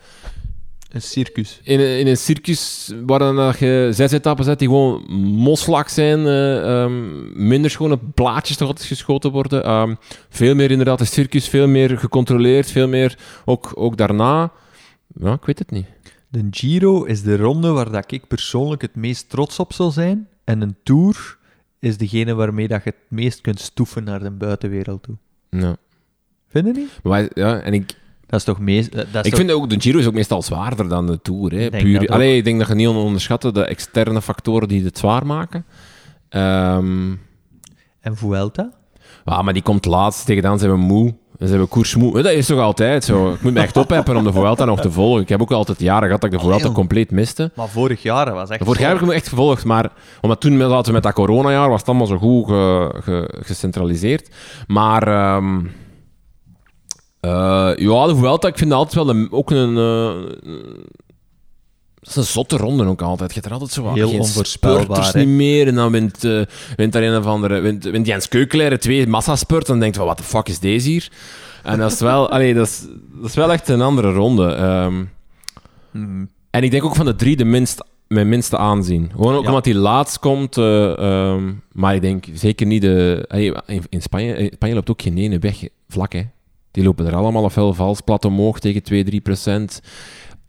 [0.96, 1.60] Een circus.
[1.64, 5.04] in, een- in een circus waar dan dat je zes etappen zet die gewoon
[5.36, 9.64] moslak zijn, eh, ehm, minder schone plaatjes toch altijd geschoten worden.
[9.64, 9.96] Ehm,
[10.30, 14.52] veel meer inderdaad een circus, veel meer gecontroleerd, veel meer ook, ook daarna.
[15.20, 15.86] Ja, ik weet het niet.
[16.30, 20.28] De Giro is de ronde waar dat ik persoonlijk het meest trots op zal zijn.
[20.44, 21.38] En een Tour
[21.80, 25.16] is degene waarmee dat je het meest kunt stoeven naar de buitenwereld toe.
[25.50, 25.76] Ja.
[26.48, 26.90] Vind je niet?
[27.04, 27.92] Maar, ja, en ik,
[28.28, 28.92] Dat is toch meest...
[28.92, 31.52] Dat is ik toch- vind ook, de Giro is ook meestal zwaarder dan de Tour.
[31.52, 31.60] Hè.
[31.66, 34.98] Ik denk Puur, allee, ik denk dat je niet onderschatten de externe factoren die het
[34.98, 35.66] zwaar maken.
[36.30, 37.12] Ehm,
[38.02, 38.72] En Vuelta?
[39.26, 41.14] ja, maar die komt laatst, tegen dan zijn we moe.
[41.38, 42.22] Dan zijn we koersmoe.
[42.22, 43.32] Dat is toch altijd zo.
[43.34, 45.22] Ik moet me echt opheffen om de Vuelta nog te volgen.
[45.22, 46.74] Ik heb ook altijd jaren gehad dat ik de Vuelta joh.
[46.74, 47.52] compleet miste.
[47.56, 48.64] Maar vorig jaar was echt...
[48.64, 51.70] Vorig jaar heb ik hem echt gevolgd, maar omdat toen zaten we met dat coronajaar,
[51.70, 54.30] was het allemaal zo goed ge- ge- gecentraliseerd.
[54.68, 55.64] Maar ehm, eh,
[57.78, 59.78] ja, de Vuelta, ik vind dat altijd wel een, ook een...
[59.78, 60.34] eh,
[62.00, 63.30] dat is een zotte ronde ook altijd.
[63.30, 65.68] Je hebt er altijd zo wat Heel geen onvoorspelbaar, niet meer.
[65.68, 66.42] En dan wint, eh
[66.76, 67.60] wint daar een of andere...
[67.60, 69.62] Wint, wint Jens Keukelaire twee massaspurt.
[69.66, 71.12] En dan denkt van, wat de fuck is deze hier?
[71.64, 72.30] En dat is wel...
[72.34, 72.86] allee, dat, is,
[73.16, 74.48] dat is wel echt een andere ronde.
[74.54, 75.04] Ehm,
[75.92, 76.26] Mhm.
[76.50, 79.10] en ik denk ook van de drie de minst, mijn minste aanzien.
[79.16, 79.48] Gewoon ook Ja.
[79.48, 80.58] omdat hij laatst komt.
[80.58, 83.26] eh, ehm, maar ik denk zeker niet de...
[83.28, 83.54] allee,
[83.90, 85.56] in Spanje, in Spanje loopt ook geen ene weg
[85.90, 86.24] vlak, hè.
[86.76, 89.82] Die lopen er allemaal ofwel vals plat omhoog tegen 2, 3 procent.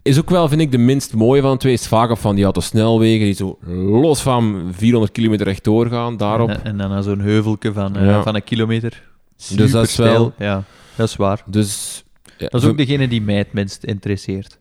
[0.01, 1.73] Is ook wel, vind ik, de minst mooie van de twee.
[1.73, 3.57] Is vaak op van die autosnelwegen die zo
[4.01, 6.17] los van 400 kilometer rechtdoor gaan.
[6.17, 6.49] Daarop.
[6.49, 8.23] En, en dan naar zo'n heuvelke van, eh, Ja.
[8.23, 9.03] van een kilometer.
[9.55, 10.33] Dus dat is wel-.
[10.37, 10.63] Ja,
[10.95, 11.43] dat is waar.
[11.45, 12.03] Dus...
[12.37, 14.57] ja, Dat is ook degene die mij het minst interesseert.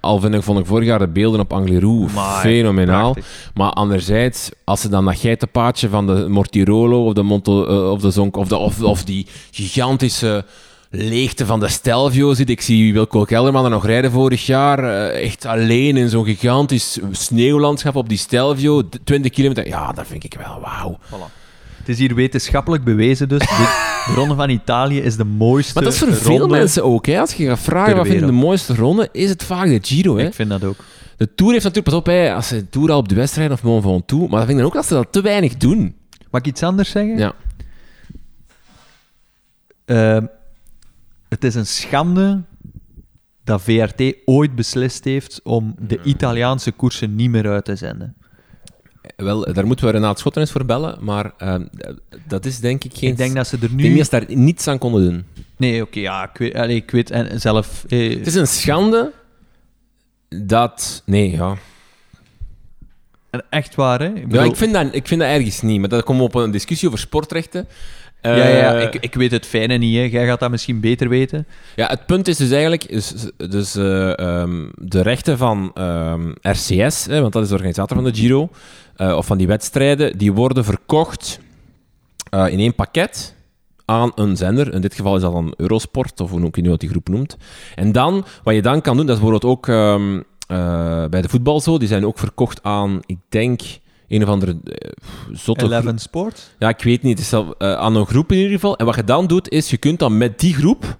[0.00, 2.06] Al vind ik, vond ik vorig jaar de beelden op Angliru
[2.40, 3.12] fenomenaal.
[3.12, 3.50] prachtig.
[3.54, 8.00] Maar anderzijds, als ze dan dat geitenpaadje van de Mortirolo of de, Monto, eh, of
[8.00, 10.44] de Zonk of, de, of, of die gigantische
[10.90, 12.50] leegte van de Stelvio zit.
[12.50, 14.78] Ik zie Wilco Kelderman er nog rijden vorig jaar.
[14.78, 18.88] eh, echt alleen in zo'n gigantisch sneeuwlandschap op die Stelvio.
[18.88, 19.66] d- 20 kilometer.
[19.66, 20.98] Ja, dat vind ik wel wauw.
[21.78, 23.38] Het is hier wetenschappelijk bewezen dus.
[23.38, 23.46] De,
[24.06, 27.06] de Ronde van Italië is de mooiste Maar dat is voor veel mensen ook.
[27.06, 27.20] Hè.
[27.20, 30.16] Als je gaat vragen wat vind je de mooiste ronde, is het vaak de Giro.
[30.18, 30.26] Hè.
[30.26, 30.76] Ik vind dat ook.
[31.16, 33.50] De Tour heeft natuurlijk, pas op, hè, als ze de Tour al op de wedstrijd
[33.50, 35.94] of Mont Ventoux, maar dat vind ik dan ook dat ze dat te weinig doen.
[36.30, 37.18] Mag ik iets anders zeggen?
[37.18, 37.32] Ja.
[39.84, 40.24] Ehm,
[41.30, 42.42] het is een schande
[43.44, 48.16] dat VRT ooit beslist heeft om de Italiaanse koersen niet meer uit te zenden.
[49.16, 51.66] Wel, daar moeten we Renaat Schotten eens voor bellen, maar ehm,
[52.26, 53.10] dat is denk ik geen...
[53.10, 53.96] Ik denk dat ze er Ik denk nu...
[53.96, 55.24] dat ze daar niets aan konden doen.
[55.56, 57.84] Nee, oké, ja, ik weet, ik weet en zelf...
[57.88, 59.12] Eh, Het is een schande
[60.28, 61.02] dat...
[61.06, 61.56] Nee, ja.
[63.30, 64.14] en echt waar, hè?
[64.14, 66.34] Ik ja ik, vind dat, ik vind dat ergens niet, maar dan komen we op
[66.34, 67.68] een discussie over sportrechten.
[68.22, 69.96] Ja, ja, Eh, ik, ik weet het fijne niet.
[69.96, 70.02] Hè.
[70.02, 71.46] Jij gaat dat misschien beter weten.
[71.76, 77.06] Ja, het punt is dus eigenlijk, dus, dus eh, ehm, de rechten van ehm, RCS,
[77.06, 78.48] hè, want dat is de organisator van de Giro,
[78.96, 81.40] eh, of van die wedstrijden, die worden verkocht
[82.30, 83.34] in één pakket
[83.84, 84.74] aan een zender.
[84.74, 87.08] In dit geval is dat dan Eurosport, of hoe ik weet niet wat die groep
[87.08, 87.36] noemt.
[87.74, 91.28] En dan, wat je dan kan doen, dat is bijvoorbeeld ook ehm, eh, bij de
[91.28, 93.60] voetbal zo, die zijn ook verkocht aan, ik denk,
[94.10, 94.90] een of andere eh,
[95.32, 95.64] zotte.
[95.64, 96.54] Eleven Sport.
[96.58, 97.18] Ja, ik weet niet.
[97.18, 98.76] Het is wel, eh, aan een groep in ieder geval.
[98.76, 100.98] En wat je dan doet, is je kunt dan met die groep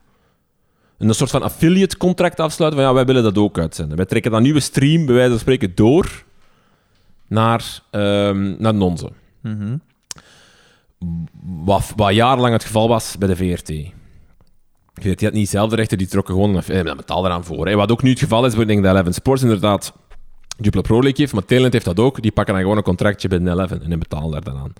[0.98, 3.96] een soort van affiliate contract afsluiten van ja, wij willen dat ook uitzenden.
[3.96, 6.24] Wij trekken dan nieuwe stream, bij wijze van spreken, door
[7.26, 9.10] naar, ehm naar Nonze.
[9.40, 9.76] Mhm.
[11.42, 13.72] Wat, wat jarenlang het geval was bij de VRT.
[14.94, 17.66] VRT had niet zelf de rechten, die trokken gewoon een eh, dat betaal eraan voor.
[17.66, 17.74] Hè.
[17.74, 19.92] Wat ook nu het geval is, ik denk dat Eleven Sports inderdaad
[20.60, 22.22] Jupiler Pro League heeft, maar Telenet heeft dat ook.
[22.22, 24.72] Die pakken dan gewoon een contractje bij de Eleven en die betalen daar dan aan.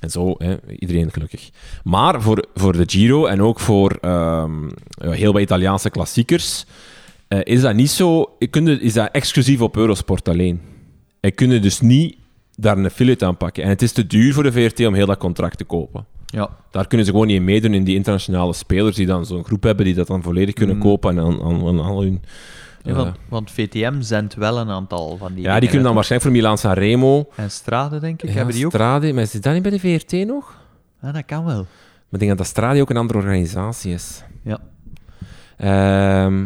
[0.00, 1.50] En zo, hè, iedereen gelukkig.
[1.84, 4.48] Maar voor, voor de Giro en ook voor ja,
[4.98, 6.64] heel wat Italiaanse klassiekers
[7.28, 8.34] eh, is dat niet zo...
[8.38, 10.60] je kunt- Is dat exclusief op Eurosport alleen.
[11.20, 12.16] En kunnen dus niet
[12.56, 13.62] daar een affiliate aan pakken.
[13.62, 16.06] En het is te duur voor de VRT om heel dat contract te kopen.
[16.26, 16.50] Ja.
[16.70, 19.62] Daar kunnen ze gewoon niet in meedoen in die internationale spelers die dan zo'n groep
[19.62, 20.82] hebben die dat dan volledig kunnen Mm.
[20.82, 22.22] kopen en aan, aan, aan al hun...
[22.84, 26.30] Ja, want, want VTM zendt wel een aantal van die ja, die kunnen dan waarschijnlijk
[26.32, 27.28] voor Milan Sanremo...
[27.34, 28.72] En Strade, denk ik, Ja, hebben die ook.
[28.72, 30.56] Strade, maar is dat niet bij de VRT nog?
[31.02, 31.54] Ah, dat kan wel.
[31.54, 31.66] Maar
[32.10, 34.22] ik denk dat dat Strade ook een andere organisatie is.
[34.42, 34.58] Ja.
[35.56, 36.42] Ehm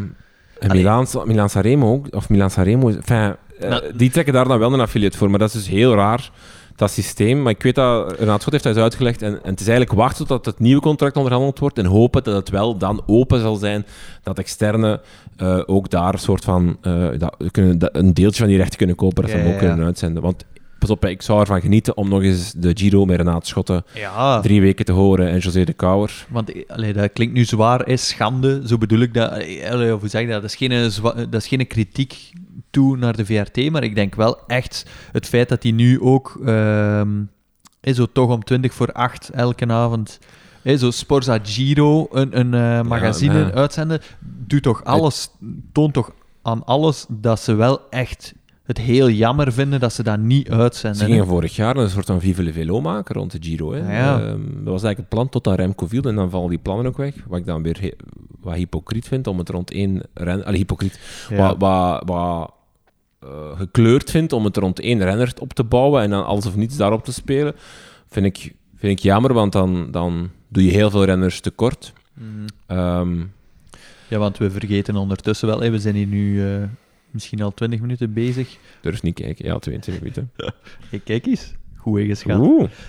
[0.59, 0.81] en Allee.
[0.83, 4.73] Milan, Milan Sanremo ook, of Milan Sanremo, enfin, eh, Nou- die trekken daar dan wel
[4.73, 6.31] een affiliate voor, maar dat is dus heel raar,
[6.79, 7.41] dat systeem.
[7.41, 9.97] Maar ik weet dat Renaat Schot heeft dat eens uitgelegd en, en het is eigenlijk
[9.99, 13.55] wachten tot het nieuwe contract onderhandeld wordt en hopen dat het wel dan open zal
[13.55, 13.85] zijn,
[14.23, 15.01] dat externe
[15.37, 18.77] eh, ook daar een soort van, eh, dat, kunnen, dat- een deeltje van die rechten
[18.77, 20.23] kunnen kopen, dat ze Ja, hem ook ja, kunnen uitzenden.
[20.23, 20.45] Want
[20.79, 24.39] pas op, ik zou ervan genieten om nog eens de Giro met Renaat Schotten Ja,
[24.39, 26.25] drie weken te horen en José de Kouwer.
[26.29, 28.61] want eh, allee, dat klinkt nu zwaar, is schande.
[28.65, 29.31] Zo bedoel ik dat.
[29.37, 30.41] eh, allee, of hoe zeg ik dat?
[30.41, 32.31] Dat is, geen, zwa- dat is geen kritiek
[32.69, 36.39] toe naar de VRT, maar ik denk wel echt het feit dat die nu ook
[36.45, 37.21] ehm,
[37.79, 40.19] eh, zo toch om 20 voor 8 elke avond.
[40.63, 43.51] eh, zo Sporza Giro, een, een eh, magazine ja.
[43.51, 45.29] uitzenden, doet toch alles,
[45.71, 50.19] toont toch aan alles dat ze wel echt het heel jammer vinden dat ze dat
[50.19, 50.99] niet uitzenden.
[50.99, 53.73] Ze gingen vorig jaar een soort van Vive le Velo maken rond de Giro.
[53.73, 53.81] Hè.
[53.81, 54.19] Ah, ja.
[54.19, 56.85] Ehm, dat was eigenlijk het plan tot aan Remco viel en dan vallen die plannen
[56.85, 57.15] ook weg.
[57.27, 57.93] Wat ik dan weer
[58.41, 60.45] wat hypocriet vind om het rond één renner...
[60.45, 60.99] Allee, hypocriet.
[61.29, 61.37] Ja.
[61.37, 62.53] Wat, wat, wat
[63.55, 66.77] gekleurd vind om het rond één renner op te bouwen en dan alles of niets
[66.77, 67.55] daarop te spelen,
[68.09, 71.93] vind ik, vind ik jammer, want dan, dan doe je heel veel renners tekort.
[72.67, 73.19] Ehm
[74.07, 76.63] Ja, want we vergeten ondertussen wel, we zijn hier nu eh,
[77.11, 78.57] misschien al 20 minuten bezig.
[78.81, 79.45] durf niet kijken.
[79.45, 80.31] Ja, 22 minuten.
[80.89, 82.41] Hey, kijk eens, goed ingeschat.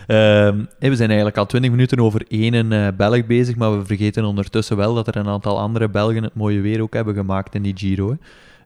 [0.07, 3.87] Ehm, hè, we zijn eigenlijk al 20 minuten over één eh, Belg bezig, maar we
[3.87, 7.55] vergeten ondertussen wel dat er een aantal andere Belgen het mooie weer ook hebben gemaakt
[7.55, 8.11] in die Giro.
[8.11, 8.17] Hè.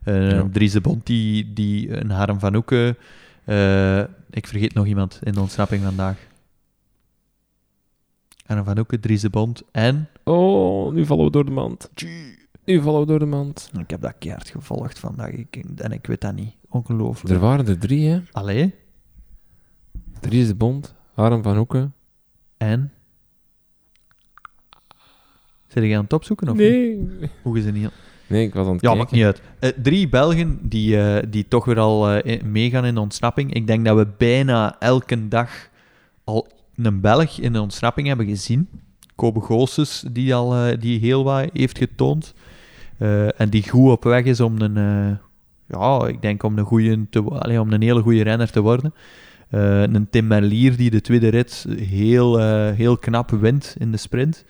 [0.05, 0.47] Eh, Ja.
[0.51, 2.97] Dries de Bond, die, die een Harm van Hoeken.
[3.45, 6.27] eh, ik vergeet nog iemand in de ontsnapping vandaag.
[8.45, 10.07] Harm van Hoeken, Dries de Bond en...
[10.23, 11.89] Oh, nu vallen we door de mand.
[12.65, 13.71] Nu vallen we door de mand.
[13.79, 16.53] Ik heb dat keihard gevolgd vandaag ik, en ik weet dat niet.
[16.69, 17.33] Ongelooflijk.
[17.35, 18.21] Er waren er drie, hè.
[18.31, 18.73] Allee?
[20.19, 21.93] Drie is de Bond, Harm van Hoeken.
[22.57, 22.91] En?
[25.67, 26.69] Zijn je aan het opzoeken of niet?
[26.69, 27.29] Nee.
[27.41, 27.91] Hoe is het niet?
[28.27, 28.97] Nee, ik was aan het Ja, kijken.
[28.97, 29.41] maakt niet uit.
[29.59, 33.53] Eh, drie Belgen die, eh, die toch weer al eh, meegaan in de ontsnapping.
[33.53, 35.69] Ik denk dat we bijna elke dag
[36.23, 38.69] al een Belg in de ontsnapping hebben gezien.
[39.15, 42.33] Kobe Goossens, die al die heel wat heeft getoond.
[43.37, 45.17] En die goed op weg is om een,
[45.67, 48.93] ja, ik denk om een, goeie te, allee, om een hele goede renner te worden.
[49.49, 52.39] Een Tim Merlier die de tweede rit heel,
[52.71, 54.45] heel knap wint in de sprint.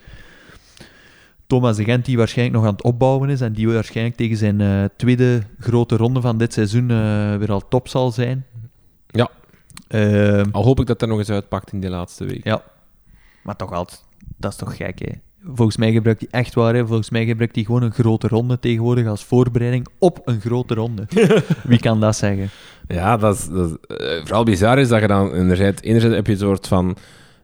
[1.48, 4.62] Thomas de Gent die waarschijnlijk nog aan het opbouwen is en die waarschijnlijk tegen zijn
[4.62, 8.46] eh, tweede grote ronde van dit seizoen eh, weer al top zal zijn.
[9.08, 9.30] Ja.
[9.88, 12.44] Ehm, Al hoop ik dat er nog eens uitpakt in die laatste week.
[12.44, 12.62] ja.
[13.44, 14.04] Maar toch altijd,
[14.38, 15.12] dat is toch gek, hè?
[15.54, 16.86] Volgens mij gebruikt hij echt waar, hè?
[16.88, 21.06] Volgens mij gebruikt hij gewoon een grote ronde tegenwoordig als voorbereiding op een grote ronde.
[21.64, 22.50] Wie kan dat zeggen?
[22.88, 26.26] Ja, dat is, dat is, eh, vooral bizar is dat je dan enerzijds, enerzijds heb
[26.26, 26.98] je een soort van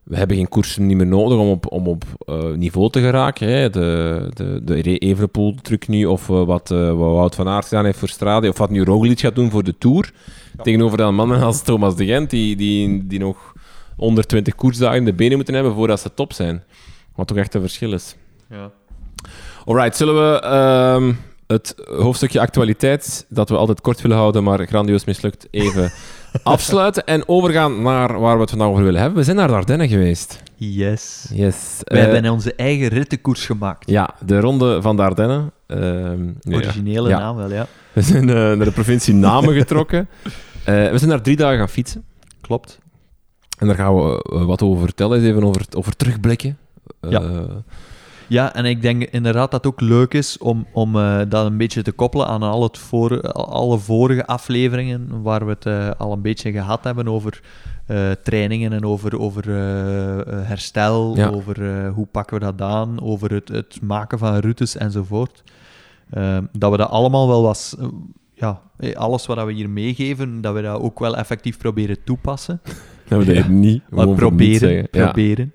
[0.04, 3.48] we hebben geen koersen niet meer nodig om op, om op eh, niveau te geraken.
[3.48, 3.70] Hè.
[3.70, 8.00] De, de, de Evenepoel-truc nu, of eh, wat, eh, wat Wout van Aert gedaan heeft
[8.00, 10.12] voor Strade, of wat nu Roglic gaat doen voor de Tour.
[10.62, 13.54] Tegenover dan mannen als Thomas de Gent, die, die, die nog
[13.96, 16.64] 120 koersdagen in de benen moeten hebben voordat ze top zijn.
[17.16, 18.16] Wat toch echt een verschil is.
[18.50, 18.72] Ja.
[19.66, 21.14] Alright, zullen we ehm,
[21.48, 25.92] het hoofdstukje actualiteit, dat we altijd kort willen houden, maar grandioos mislukt, even
[26.44, 29.18] afsluiten en overgaan naar waar we het vandaag over willen hebben.
[29.20, 30.42] We zijn naar de Ardennen geweest.
[30.56, 31.30] Yes.
[31.34, 31.78] Yes.
[31.84, 33.90] We Eh, hebben onze eigen rittenkoers gemaakt.
[33.90, 35.52] Ja, de ronde van de Ardennen.
[35.68, 36.30] Ehm.
[36.50, 37.20] Originele Ja.
[37.20, 37.68] naam wel, ja.
[37.94, 40.10] We zijn eh, naar de provincie Namen getrokken.
[40.64, 42.04] Eh, we zijn daar drie dagen gaan fietsen.
[42.42, 42.80] Klopt.
[43.58, 46.58] En daar gaan we wat over vertellen, even over, over terugblikken.
[47.10, 47.22] Ja.
[48.32, 51.58] Ja, en ik denk inderdaad dat het ook leuk is om, om eh, dat een
[51.58, 56.12] beetje te koppelen aan al het voor, alle vorige afleveringen waar we het eh, al
[56.12, 57.42] een beetje gehad hebben over
[57.86, 59.48] eh, trainingen en over, over
[60.48, 61.30] herstel, Ja.
[61.30, 65.44] over hoe pakken we dat aan, over het, het maken van routes enzovoort.
[66.10, 67.76] Eh, dat we dat allemaal wel was,
[68.34, 68.62] ja,
[68.94, 72.62] alles wat we hier meegeven, dat we dat ook wel effectief proberen toepassen.
[73.08, 73.48] dat we dat Ja.
[73.48, 74.74] niet Maar niet proberen.
[74.76, 74.84] Ja.
[74.92, 75.54] proberen.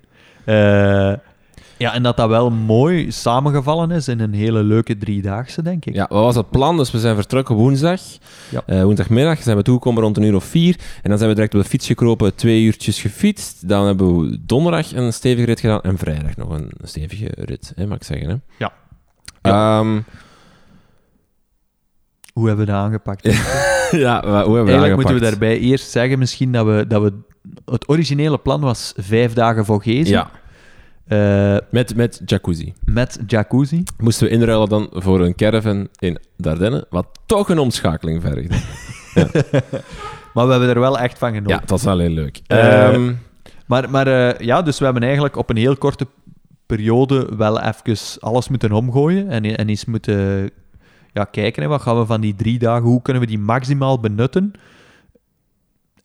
[1.77, 5.93] Ja, en dat dat wel mooi samengevallen is in een hele leuke driedaagse, denk ik.
[5.93, 6.77] Ja, wat was het plan?
[6.77, 8.01] Dus we zijn vertrokken woensdag.
[8.49, 8.61] Ja.
[8.65, 10.75] Eh, woensdagmiddag zijn we toegekomen rond een uur of vier.
[11.01, 13.67] En dan zijn we direct op de fiets gekropen, twee uurtjes gefietst.
[13.69, 17.87] Dan hebben we donderdag een stevige rit gedaan en vrijdag nog een stevige rit, hè,
[17.87, 18.29] mag ik zeggen.
[18.29, 18.35] Hè?
[18.57, 18.73] Ja.
[19.41, 19.99] Ehm,
[22.33, 23.23] Hoe hebben we dat aangepakt?
[23.91, 24.95] ja, hoe hebben we dat Eigenlijk aangepakt?
[24.95, 27.13] moeten we daarbij eerst zeggen misschien dat we, dat we...
[27.65, 30.13] Het originele plan was vijf dagen voor Gezen.
[30.13, 30.29] Ja,
[31.07, 32.73] eh, met, met jacuzzi.
[32.85, 33.83] met jacuzzi.
[33.97, 38.55] Moesten we inruilen dan voor een caravan in Dardenne, wat toch een omschakeling vergde.
[40.33, 41.53] Maar we hebben er wel echt van genoten.
[41.53, 42.41] Ja, dat was wel heel leuk.
[42.47, 43.13] Eh, Ehm,
[43.65, 46.07] Maar, maar eh, ja, dus we hebben eigenlijk op een heel korte
[46.65, 50.49] periode wel even alles moeten omgooien en, en eens moeten
[51.13, 53.99] ja, kijken, hè, wat gaan we van die drie dagen, hoe kunnen we die maximaal
[53.99, 54.53] benutten?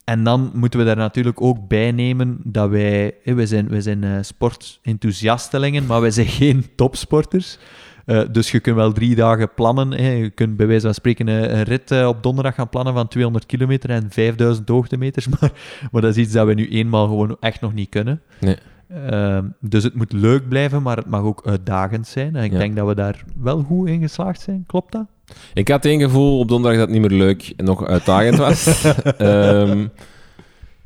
[0.05, 4.05] En dan moeten we daar natuurlijk ook bij nemen dat wij, wij zijn, wij zijn
[4.05, 7.59] eh, sportenthousiastelingen, maar wij zijn geen topsporters.
[8.07, 9.93] Eh, dus je kunt wel drie dagen plannen.
[9.93, 10.11] Hè.
[10.11, 13.09] Je kunt bij wijze van spreken een, een rit eh, op donderdag gaan plannen van
[13.09, 15.29] 200 kilometer en 5000 hoogtemeters.
[15.41, 15.53] Maar,
[15.93, 18.21] maar dat is iets dat we nu eenmaal gewoon echt nog niet kunnen.
[18.41, 18.57] Nee.
[18.89, 22.37] Ehm, dus het moet leuk blijven, maar het mag ook uitdagend zijn.
[22.37, 22.59] En ik Ja.
[22.59, 24.65] denk dat we daar wel goed in geslaagd zijn.
[24.67, 25.07] Klopt dat?
[25.55, 28.85] Ik had één gevoel op donderdag dat het niet meer leuk en nog uitdagend was.
[29.19, 29.87] Ehm,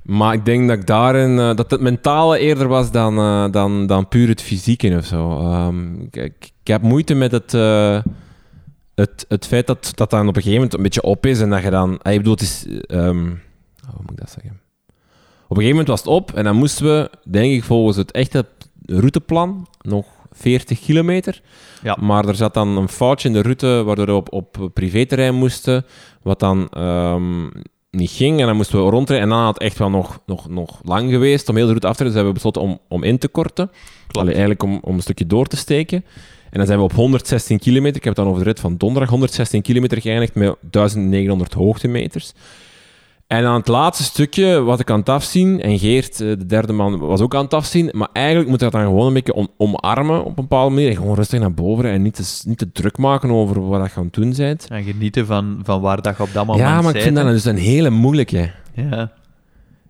[0.02, 1.38] maar ik denk dat ik daarin...
[1.38, 5.38] eh, dat het mentale eerder was dan, eh, dan, dan puur het fysieke of zo.
[5.38, 7.54] Ehm, ik, ik, ik heb moeite met het...
[7.54, 7.98] eh,
[8.94, 11.50] het, het feit dat dat dan op een gegeven moment een beetje op is en
[11.50, 11.98] dat je dan...
[12.02, 12.66] ah, Ik bedoel, het is...
[12.86, 13.24] ehm,
[13.86, 14.60] hoe moet ik dat zeggen?
[15.48, 18.10] Op een gegeven moment was het op en dan moesten we, denk ik, volgens het
[18.10, 18.46] echte
[18.86, 21.40] routeplan nog 40 kilometer.
[21.82, 21.96] Ja.
[22.00, 25.84] Maar er zat dan een foutje in de route waardoor we op, op privéterrein moesten,
[26.22, 27.48] wat dan ehm,
[27.90, 28.40] niet ging.
[28.40, 29.28] En dan moesten we rondrijden.
[29.28, 31.86] En dan had het echt wel nog, nog, nog lang geweest om heel de route
[31.86, 32.22] af te rijden.
[32.22, 33.70] Dus hebben we besloten om, om in te korten.
[34.10, 36.04] Allee, eigenlijk om, om een stukje door te steken.
[36.50, 38.76] En dan zijn we op 116 kilometer, ik heb het dan over de rit van
[38.76, 42.32] donderdag, 116 kilometer geëindigd met 1900 hoogtemeters.
[43.26, 45.60] En aan het laatste stukje was ik aan het afzien.
[45.60, 47.88] En Geert, eh, de derde man, was ook aan het afzien.
[47.92, 50.88] Maar eigenlijk moet je dat dan gewoon een beetje om- omarmen op een bepaalde manier.
[50.90, 53.96] En gewoon rustig naar boven en niet te, niet te druk maken over wat je
[53.96, 54.66] aan het doen bent.
[54.70, 57.16] En genieten van, van waar dat je op dat moment Ja, maar ik bent, vind
[57.16, 58.50] dat dus een hele moeilijke.
[58.74, 59.12] Ja.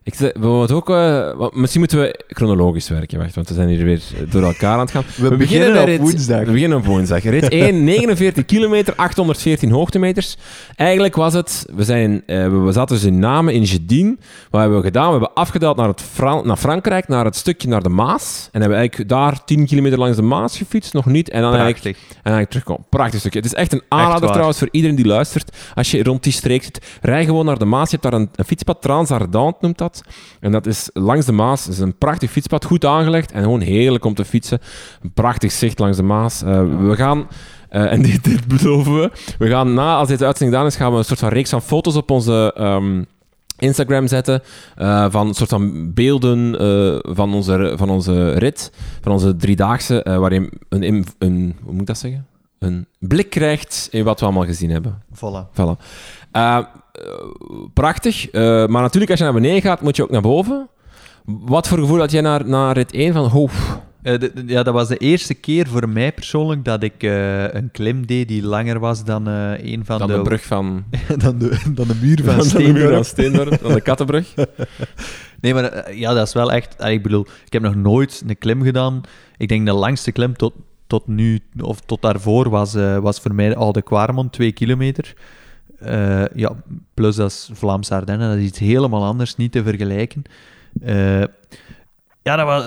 [0.06, 3.68] Ik, zei- we moeten ook, eh, misschien moeten we chronologisch werken, wacht, want we zijn
[3.68, 5.02] hier weer door elkaar aan het gaan.
[5.16, 6.44] We, beginnen, op rit- woensdag.
[6.44, 7.22] We beginnen op woensdag.
[7.22, 10.36] Rit 1, 49 kilometer, 814 hoogtemeters.
[10.76, 14.20] Eigenlijk was het, we, zijn, eh, we- zaten dus in Namen, in Gedien.
[14.50, 15.04] Wat hebben we gedaan?
[15.06, 18.48] We hebben afgedaald naar, het Fran- naar Frankrijk, naar het stukje naar de Maas.
[18.52, 21.28] En hebben eigenlijk daar 10 kilometer langs de Maas gefietst, nog niet.
[21.30, 22.02] En dan eigenlijk Prachtig.
[22.08, 22.84] en eigenlijk terugkomen.
[22.90, 23.38] Prachtig stukje.
[23.38, 25.56] Het is echt een aanrader trouwens voor iedereen die luistert.
[25.74, 27.90] Als je rond die streek zit, rij gewoon naar de Maas.
[27.90, 29.95] Je hebt daar een, een fietspad, Transardant noemt dat.
[30.40, 31.64] En dat is langs de Maas.
[31.64, 34.58] Het is een prachtig fietspad, goed aangelegd en gewoon heerlijk om te fietsen.
[35.02, 36.42] Een prachtig zicht langs de Maas.
[36.42, 37.28] Eh, we gaan...
[37.68, 39.10] eh, en dit, dit beloven we.
[39.38, 41.62] We gaan na, als deze uitzending gedaan is, gaan we een soort van reeks van
[41.62, 43.02] foto's op onze ehm,
[43.58, 44.42] Instagram zetten.
[44.76, 46.54] eh, van een soort van beelden
[47.16, 51.86] van, onze, van onze rit, van onze driedaagse, waarin een, een, een, hoe moet ik
[51.86, 52.26] dat zeggen?
[52.58, 55.02] Een blik krijgt in wat we allemaal gezien hebben.
[55.12, 55.46] Volle.
[55.52, 55.82] Voilà.
[57.74, 58.30] Prachtig.
[58.30, 60.68] Eh, maar natuurlijk, als je naar beneden gaat, moet je ook naar boven.
[61.24, 63.50] Wat voor gevoel had jij naar, naar rit 1 van, oh,
[64.02, 67.54] Eh, de- de- ja, dat was de eerste keer voor mij persoonlijk dat ik eh,
[67.54, 70.14] een klim deed die langer was dan een van dan de...
[70.14, 70.84] de brug van,
[71.24, 72.94] dan, de, dan de muur van van de muur Steendorp.
[72.94, 74.34] van Steendorp, dan de Kattenbrug.
[75.40, 76.84] Nee, maar ja, dat is wel echt...
[76.84, 79.00] Ik bedoel, ik heb nog nooit een klim gedaan.
[79.36, 80.52] Ik denk de langste klim tot,
[80.86, 85.14] tot nu, of tot daarvoor, was, was voor mij al de Quaremont, twee kilometer.
[85.78, 86.52] Eh, ja,
[86.94, 90.22] plus dat is Vlaamse Ardennen, dat is iets helemaal anders, niet te vergelijken.
[90.82, 91.24] Eh,
[92.22, 92.64] ja, dat was,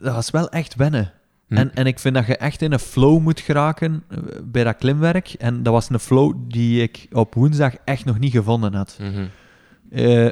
[0.00, 1.12] dat was wel echt wennen.
[1.48, 1.56] Hm.
[1.56, 4.76] En, en ik vind dat je echt in een flow moet geraken eh, bij dat
[4.76, 5.28] klimwerk.
[5.28, 8.98] En dat was een flow die ik op woensdag echt nog niet gevonden had.
[9.00, 9.26] Mhm.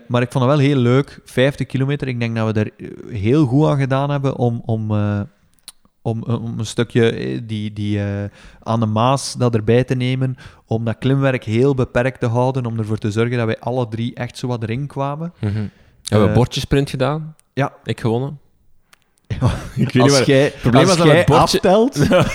[0.09, 1.21] Maar ik vond het wel heel leuk.
[1.25, 2.09] 50 kilometer.
[2.09, 2.71] Ik denk dat we er
[3.15, 4.91] heel goed aan gedaan hebben om, om,
[6.03, 8.25] om, om een stukje eh, die, die, eh,
[8.62, 10.37] aan de Maas dat erbij te nemen.
[10.67, 12.67] Om dat klimwerk heel beperkt te houden.
[12.67, 15.33] Om ervoor te zorgen dat wij alle drie echt zo wat erin kwamen.
[15.38, 15.53] Mhm.
[15.55, 15.69] Hebben
[16.09, 17.35] we een Eh, bordjesprint gedaan?
[17.53, 17.73] ja.
[17.85, 18.38] Ik gewonnen.
[19.27, 19.37] Ja,
[19.75, 21.97] Ik weet niet als jij, probleem als was dat jij het bordje- aftelt...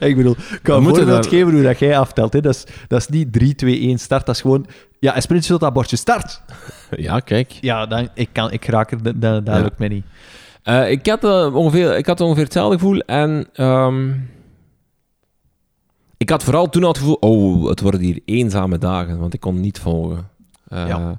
[0.08, 2.32] ik bedoel, ik kan We een moeten voorbeeld daar- geven hoe dat jij aftelt.
[2.32, 2.40] Hè.
[2.40, 4.26] Dat, is, dat is niet 3, 2, 1 start.
[4.26, 4.66] Dat is gewoon...
[5.00, 6.42] Ja, een sprintje tot dat bordje start.
[6.96, 7.50] Ja, kijk.
[7.60, 9.02] Ja, dan, ik, kan, ik raak er...
[9.02, 9.62] Dat, dat, dat Ja.
[9.62, 10.04] lukt mij niet.
[10.68, 12.98] Eh, ik, had, eh, ongeveer, ik had ongeveer hetzelfde gevoel.
[12.98, 14.10] En ehm,
[16.16, 17.14] ik had vooral toen al het gevoel...
[17.20, 19.18] Oh, het worden hier eenzame dagen.
[19.18, 20.28] Want ik kon niet volgen.
[20.68, 21.18] Eh, Ja.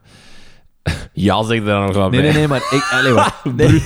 [1.13, 2.29] ja, zeg dan nog wel Nee, bij.
[2.29, 2.89] nee, nee, maar ik...
[2.91, 3.43] Allee, wacht.
[3.55, 3.67] Nee.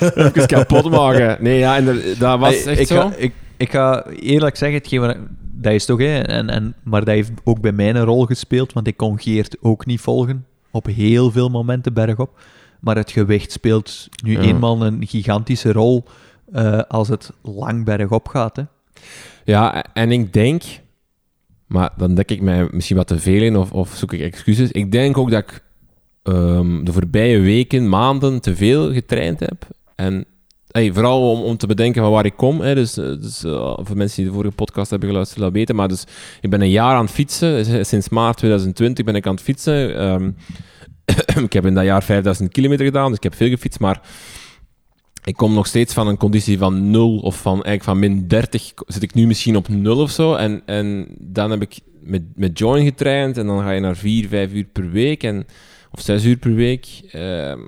[0.00, 1.36] Even kapot maken.
[1.42, 2.96] Nee, ja, en er- dat was echt ik zo.
[3.00, 7.14] Ga, ik, ik ga eerlijk zeggen, hetgeen dat is toch, hè, en, en, maar dat
[7.14, 10.86] heeft ook bij mij een rol gespeeld, want ik kon Geert ook niet volgen, op
[10.86, 12.38] heel veel momenten bergop.
[12.82, 14.40] Maar het gewicht speelt nu Ja.
[14.40, 16.04] eenmaal een gigantische rol
[16.52, 18.56] eh, als het lang bergop gaat.
[18.56, 18.62] Hè.
[19.44, 20.62] Ja, en ik denk...
[21.66, 24.70] Maar dan denk ik mij misschien wat te veel in of, of zoek ik excuses.
[24.70, 25.64] Ik denk ook dat ik
[26.22, 29.66] ehm, de voorbije weken, maanden te veel getraind heb.
[29.94, 30.24] En
[30.70, 32.60] hey, vooral om, om te bedenken van waar ik kom.
[32.60, 32.74] Hè.
[32.74, 35.76] Dus, eh, dus eh, voor mensen die de vorige podcast hebben geluisterd, dat weten.
[35.76, 36.04] Maar dus,
[36.40, 37.86] ik ben een jaar aan het fietsen.
[37.86, 39.96] Sinds maart 2020 ben ik aan het fietsen.
[39.96, 40.30] Ehm,
[41.44, 43.80] ik heb in dat jaar 5000 kilometer gedaan, dus ik heb veel gefietst.
[43.80, 44.00] Maar
[45.24, 48.72] ik kom nog steeds van een conditie van 0 of van, eigenlijk van min 30.
[48.86, 50.34] Zit ik nu misschien op 0 of zo.
[50.34, 53.38] En, en dan heb ik met, met Join getraind.
[53.38, 55.22] En dan ga je naar 4, 5 uur per week.
[55.22, 55.46] En,
[55.92, 56.86] of 6 uur per week.
[57.10, 57.60] Ehm,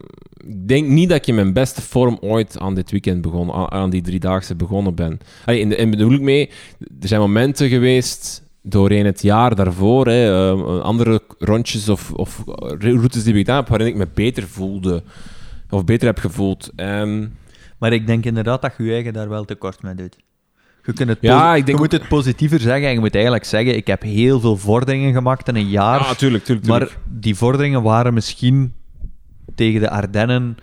[0.47, 3.91] ik denk niet dat ik mijn beste vorm ooit aan dit weekend begon, aan, aan
[3.91, 5.19] die driedaagse begonnen ben.
[5.45, 6.51] Allee, in de, en bedoel ik mee,
[7.01, 12.43] er zijn momenten geweest doorheen het jaar daarvoor, hè, ehm, andere rondjes of, of
[12.79, 15.03] routes die ik gedaan heb, waarin ik me beter voelde.
[15.71, 16.71] Of beter heb gevoeld.
[16.77, 17.27] Ehm,
[17.79, 20.17] Maar ik denk inderdaad dat je je eigen daar wel tekort mee doet.
[20.85, 23.45] Je, kunt het Ja, ik denk je moet het positiever zeggen en je moet eigenlijk
[23.45, 26.01] zeggen, ik heb heel veel vorderingen gemaakt in een jaar.
[26.01, 26.91] ja, tuurlijk, tuurlijk, tuurlijk.
[26.91, 28.75] Maar die vorderingen waren misschien
[29.55, 30.57] tegen de Ardennen,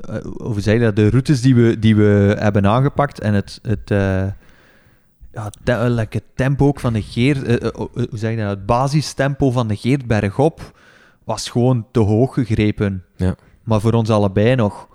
[0.00, 3.58] eh, hoe zeg je dat, de routes die we, die we hebben aangepakt en het,
[3.62, 4.26] het, eh,
[5.32, 8.48] ja, te- like het tempo ook van de Geert, eh, eh, hoe zeg je dat,
[8.48, 10.78] het basistempo van de Geert bergop
[11.24, 13.04] was gewoon te hoog gegrepen.
[13.16, 13.34] Ja.
[13.64, 14.88] Maar voor ons allebei nog.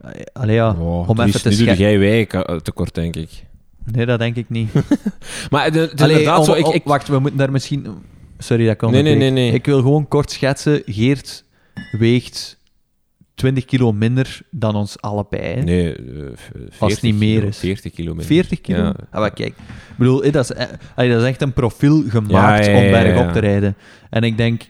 [0.00, 3.44] Eh, Allee ja, Oh, om even te nu doe jij wij eh, tekort, denk ik.
[3.92, 4.70] Nee, dat denk ik niet.
[5.50, 6.52] Maar de, het is Allee, inderdaad om- zo...
[6.54, 7.86] Ik, ik, Wacht, we moeten daar misschien...
[8.38, 9.52] Sorry dat ik Nee, nee, nee, nee.
[9.52, 10.82] Ik wil gewoon kort schetsen.
[10.86, 11.44] Geert
[11.98, 12.58] weegt
[13.34, 15.42] 20 kilo minder dan ons allebei.
[15.54, 15.62] hè.
[15.62, 16.02] nee, eh,
[16.34, 17.58] v- 40 Als het niet meer kilo, is.
[17.58, 18.26] 40 kilometer.
[18.26, 18.78] 40 kilo?
[18.82, 18.94] Ja.
[19.10, 19.48] Ah, maar kijk.
[19.88, 20.52] Ik bedoel, eh, dat is,
[20.96, 23.32] eh, dat is echt een profiel gemaakt Ja, ja, ja, om bergop ja.
[23.32, 23.76] te rijden.
[24.10, 24.62] En ik denk...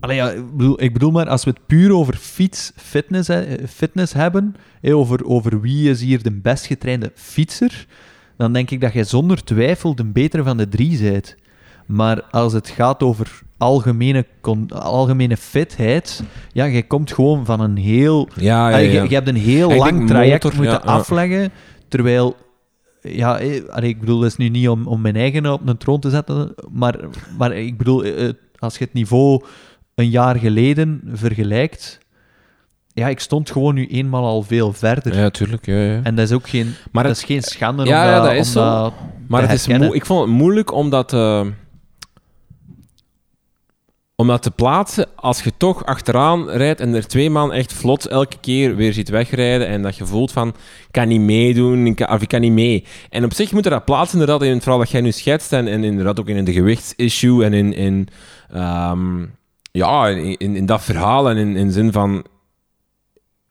[0.00, 3.66] allee, ja, ik, bedoel, ik bedoel maar, als we het puur over fiets, fitness, eh,
[3.68, 7.86] fitness hebben, eh, over, over wie is hier de best getrainde fietser,
[8.36, 11.36] dan denk ik dat jij zonder twijfel de betere van de drie bent.
[11.86, 14.26] Maar als het gaat over algemene,
[14.68, 19.02] algemene fitheid, ja, jij komt gewoon van een heel Ja, ja, ja.
[19.02, 21.52] Je, je hebt een heel Ik lang traject motor, moeten afleggen,
[21.88, 22.36] terwijl...
[23.00, 26.00] Ja, eh, ik bedoel, dat is nu niet om, om mijn eigen op een troon
[26.00, 26.94] te zetten, maar,
[27.38, 29.44] maar ik bedoel, eh, als je het niveau
[29.94, 31.98] een jaar geleden vergelijkt,
[32.92, 35.16] ja, ik stond gewoon nu eenmaal al veel verder.
[35.16, 35.66] Ja, tuurlijk.
[35.66, 36.00] Ja, ja.
[36.02, 38.32] En dat is ook geen, Maar dat is geen schande Ja, om, ja, dat, dat
[38.32, 38.60] is om zo.
[38.60, 38.92] dat
[39.28, 39.94] Maar het is herkennen.
[39.94, 41.46] ik vond het moeilijk om dat, eh,
[44.16, 48.06] om dat te plaatsen als je toch achteraan rijdt en er twee man echt vlot
[48.06, 52.10] elke keer weer ziet wegrijden en dat je voelt van, ik kan niet meedoen, kan,
[52.10, 52.84] of ik kan niet mee.
[53.10, 55.52] En op zich moet je dat plaatsen inderdaad in het verhaal dat jij nu schetst
[55.52, 58.08] en, en inderdaad ook in de gewichtsissue en in, in,
[58.50, 59.24] ehm,
[59.72, 62.24] ja, in, in, in dat verhaal en in, in zin van,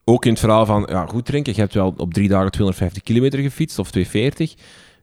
[0.04, 3.02] ook in het verhaal van, ja, goed drinken, je hebt wel op drie dagen 250
[3.02, 4.54] kilometer gefietst of 240.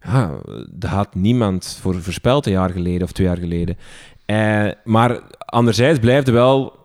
[0.04, 0.32] Ja,
[0.72, 3.78] dat had niemand voor voorspeld een jaar geleden of twee jaar geleden.
[4.26, 5.22] Eh, maar
[5.52, 6.80] anderzijds blijft wel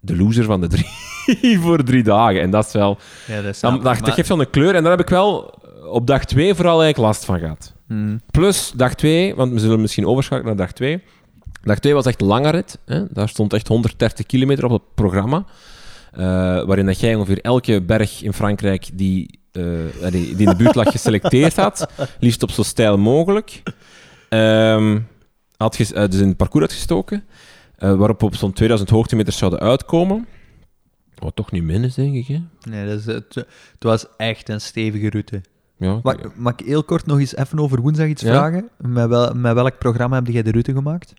[0.00, 2.40] de loser van de drie voor drie dagen.
[2.40, 2.98] En dat is wel...
[3.26, 4.74] Ja, dat, is Dan, dat, dat geeft wel een kleur.
[4.74, 5.54] En daar heb ik wel
[5.90, 7.72] op dag twee vooral eigenlijk last van gehad.
[7.86, 8.20] Hmm.
[8.30, 11.02] Plus dag 2, want we zullen misschien overschakelen naar dag 2.
[11.62, 12.78] Dag 2 was echt een lange rit.
[12.86, 13.04] Hè?
[13.10, 15.44] Daar stond echt 130 kilometer op het programma.
[16.12, 16.20] eh,
[16.64, 19.62] waarin dat jij ongeveer elke berg in Frankrijk die, eh,
[20.10, 21.86] die, die in de buurt lag geselecteerd had.
[22.20, 23.62] Liefst op zo stijl mogelijk.
[24.28, 24.98] Ehm,
[25.56, 27.24] had eh, dus in het parcours uitgestoken.
[27.80, 30.26] Eh, waarop op zo'n 2000 hoogtemeters zouden uitkomen.
[31.14, 32.26] Wat toch niet min is, denk ik.
[32.26, 32.42] Hè?
[32.70, 33.46] Nee, dat is, het, het
[33.78, 35.40] was echt een stevige route.
[35.76, 38.28] Ja, Mag, mag ik heel kort nog eens even over woensdag iets Ja?
[38.32, 38.68] vragen?
[38.78, 41.14] Met, wel, met welk programma heb jij de route gemaakt?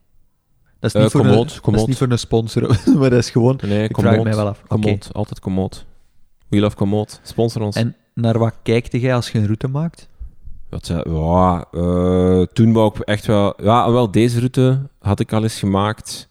[0.80, 2.62] Dat is Eh, niet, voor, Komoot, een, dat is niet voor een sponsor,
[3.00, 3.60] maar dat is gewoon...
[3.66, 4.64] Nee, Ik vraag mij wel af.
[4.68, 5.86] Komoot, altijd Komoot.
[6.48, 7.20] We love Komoot.
[7.24, 7.76] Sponsor ons.
[7.76, 10.10] En naar wat kijkte jij als je een route maakt?
[10.70, 13.54] Wat, eh, toen wou ik echt wel...
[13.64, 16.30] Ja, wel, deze route had ik al eens gemaakt.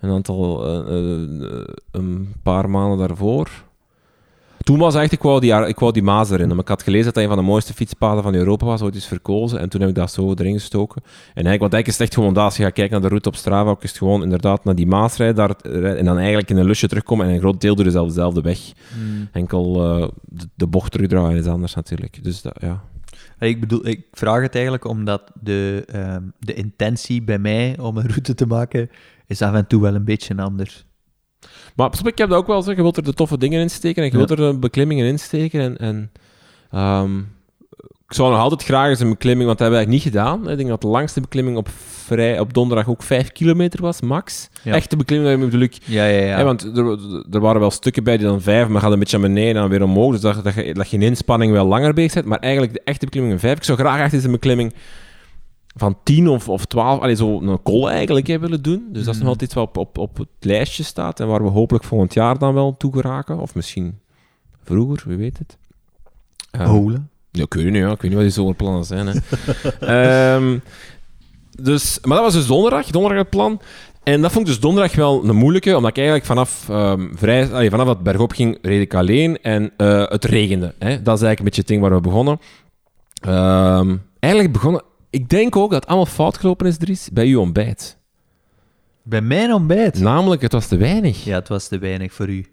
[0.00, 0.66] Een aantal...
[0.66, 3.48] eh, eh, een paar maanden daarvoor.
[4.58, 6.48] Toen was echt, ik wou die, ik wou die Maas erin.
[6.48, 8.94] Maar ik had gelezen dat dat een van de mooiste fietspaden van Europa was, ooit
[8.94, 9.60] is verkozen.
[9.60, 11.02] En toen heb ik dat zo erin gestoken.
[11.04, 13.08] En eigenlijk, want eigenlijk is het echt gewoon dat, als je gaat kijken naar de
[13.08, 16.04] route op Strava, ook is het gewoon inderdaad naar die Maas rijden, daar, rijden en
[16.04, 18.58] dan eigenlijk in een lusje terugkomen en een groot deel door dezelfde dezelfde weg.
[19.32, 22.24] Enkel eh, de, de bocht terugdraaien is anders natuurlijk.
[22.24, 22.82] Dus dat, ja.
[23.38, 28.08] Ik bedoel, ik vraag het eigenlijk omdat de, ehm, de intentie bij mij om een
[28.08, 28.90] route te maken
[29.26, 30.86] is af en toe wel een beetje anders.
[31.76, 32.76] Maar pas op, ik heb dat ook wel gezegd.
[32.76, 35.18] Je wilt er de toffe dingen in steken en je wilt er de beklimmingen in
[35.18, 35.60] steken.
[35.60, 36.12] En, en
[36.70, 37.20] ehm,
[38.08, 40.50] ik zou nog altijd graag eens een beklimming, want dat hebben we eigenlijk niet gedaan.
[40.50, 44.48] Ik denk dat de langste beklimming op, vrij, op donderdag ook 5 kilometer was, max.
[44.62, 44.74] Ja.
[44.74, 45.78] Echte beklimming bedoel ik.
[45.84, 46.36] Ja, ja, ja.
[46.36, 46.98] hè, want er,
[47.30, 49.60] er waren wel stukken bij die dan 5, maar gaat een beetje naar beneden en
[49.60, 50.12] dan weer omhoog.
[50.12, 52.26] Dus dat, dat, je, dat je in inspanning wel langer bezig bent.
[52.26, 53.56] Maar eigenlijk de echte beklimming een 5.
[53.56, 54.74] Ik zou graag echt eens een beklimming
[55.76, 58.88] van 10 of, of 12, allee, zo een col eigenlijk hè, willen doen.
[58.92, 59.26] Dus dat is nog Mhm.
[59.26, 62.38] altijd iets wat op, op, op het lijstje staat en waar we hopelijk volgend jaar
[62.38, 63.38] dan wel toe geraken.
[63.38, 63.98] Of misschien
[64.64, 65.58] vroeger, wie weet het.
[66.50, 67.10] Ehm, Holen.
[67.30, 67.90] Ja, ik weet niet, ja.
[67.90, 69.06] ik weet niet wat die zomerplannen zijn.
[69.06, 69.14] Hè.
[70.34, 70.58] Ehm,
[71.62, 73.60] dus, maar dat was dus donderdag, donderdag het plan.
[74.02, 77.52] En dat vond ik dus donderdag wel een moeilijke, omdat ik eigenlijk vanaf, ehm, vrij,
[77.52, 80.74] allee, vanaf dat bergop ging, reed ik alleen en eh, het regende.
[80.78, 81.02] Hè.
[81.02, 82.40] Dat is eigenlijk een beetje het ding waar we begonnen.
[83.20, 84.82] Ehm, eigenlijk begonnen...
[85.10, 87.98] Ik denk ook dat het allemaal fout gelopen is, Dries, bij uw ontbijt.
[89.02, 90.00] Bij mijn ontbijt?
[90.00, 91.24] Namelijk, het was te weinig.
[91.24, 92.46] Ja, het was te weinig voor u.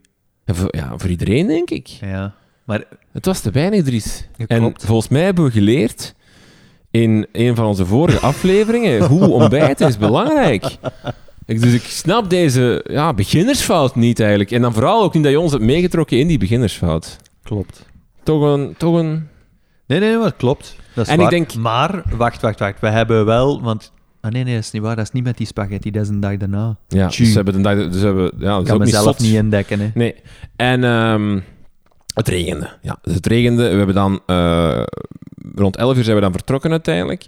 [0.45, 1.87] En voor, ja, voor iedereen, denk ik.
[1.87, 2.35] Ja.
[2.65, 4.27] Maar Het was te weinig, Dries.
[4.37, 4.85] Ja, En klopt.
[4.85, 6.13] volgens mij hebben we geleerd
[6.91, 10.65] in een van onze vorige afleveringen hoe ontbijten is belangrijk.
[11.45, 14.51] Ik, dus ik snap deze ja, beginnersfout niet eigenlijk.
[14.51, 17.17] En dan vooral ook niet dat je ons hebt meegetrokken in die beginnersfout.
[17.43, 17.85] klopt.
[18.23, 18.75] Toch een...
[18.77, 19.27] Toch een
[19.87, 20.75] Nee, nee, maar klopt.
[20.93, 22.79] Dat is En ik denk- Maar, wacht, wacht, wacht.
[22.79, 23.61] We hebben wel...
[23.61, 23.91] Want...
[24.21, 24.95] Ah, nee, nee, dat is niet waar.
[24.95, 25.91] Dat is niet met die spaghetti.
[25.91, 26.77] Dat is een dag daarna.
[26.87, 27.89] ja, dus we hebben de dag...
[27.91, 29.89] Dus hebben, ja, dat is ook niet mezelf niet indekken, hè.
[29.93, 30.15] Nee.
[30.55, 31.39] En ehm,
[32.15, 32.69] het regende.
[32.81, 33.69] Ja, dus het regende.
[33.69, 34.21] We hebben dan...
[34.25, 34.81] eh,
[35.55, 37.25] rond 11 uur zijn we dan vertrokken uiteindelijk.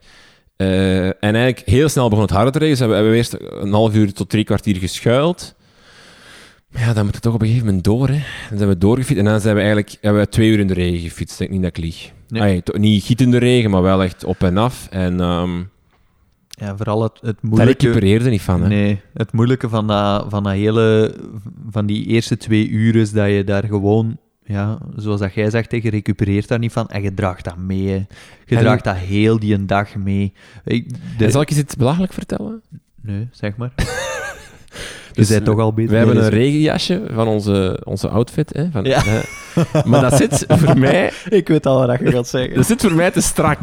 [0.55, 2.87] Eh, en eigenlijk heel snel begon het harder te regenen.
[2.87, 5.55] Dus hebben we eerst een half uur tot drie kwartier geschuild.
[6.71, 8.07] Maar ja, dan moet het toch op een gegeven moment door.
[8.07, 8.19] Hè.
[8.49, 9.19] Dan zijn we doorgefietst.
[9.19, 11.31] En dan zijn we eigenlijk hebben we twee uur in de regen gefietst.
[11.33, 12.11] Ik denk niet dat ik lieg.
[12.27, 12.63] Nee.
[12.63, 14.87] To- niet gietende regen, maar wel echt op en af.
[14.89, 15.57] En ehm
[16.49, 17.85] Ja, vooral het, het daar moeilijke...
[17.85, 18.61] recupereerde niet van.
[18.61, 18.67] Hè.
[18.67, 21.15] Nee, het moeilijke van, dat, van, dat hele,
[21.69, 24.17] van die eerste twee uur is dat je daar gewoon,
[24.47, 27.87] ja, zoals dat jij zegt, je recupereert daar niet van en je draagt dat mee.
[27.87, 28.05] hè.
[28.45, 30.33] Je En- draagt dat heel die een dag mee.
[30.65, 32.61] Ik, de- En zal ik eens iets belachelijk vertellen?
[33.01, 33.71] Nee, zeg maar.
[35.13, 35.91] Dus je bent toch al beter.
[35.91, 38.53] We hebben een regenjasje van onze, onze outfit.
[38.53, 39.01] Hè, van, Ja.
[39.03, 39.19] hè.
[39.85, 42.55] Maar dat zit voor mij Ik weet al wat je gaat zeggen.
[42.55, 43.61] Dat zit voor mij te strak.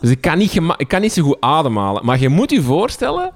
[0.00, 2.04] Dus ik kan niet, ik kan niet zo goed ademhalen.
[2.04, 3.32] Maar je moet je voorstellen...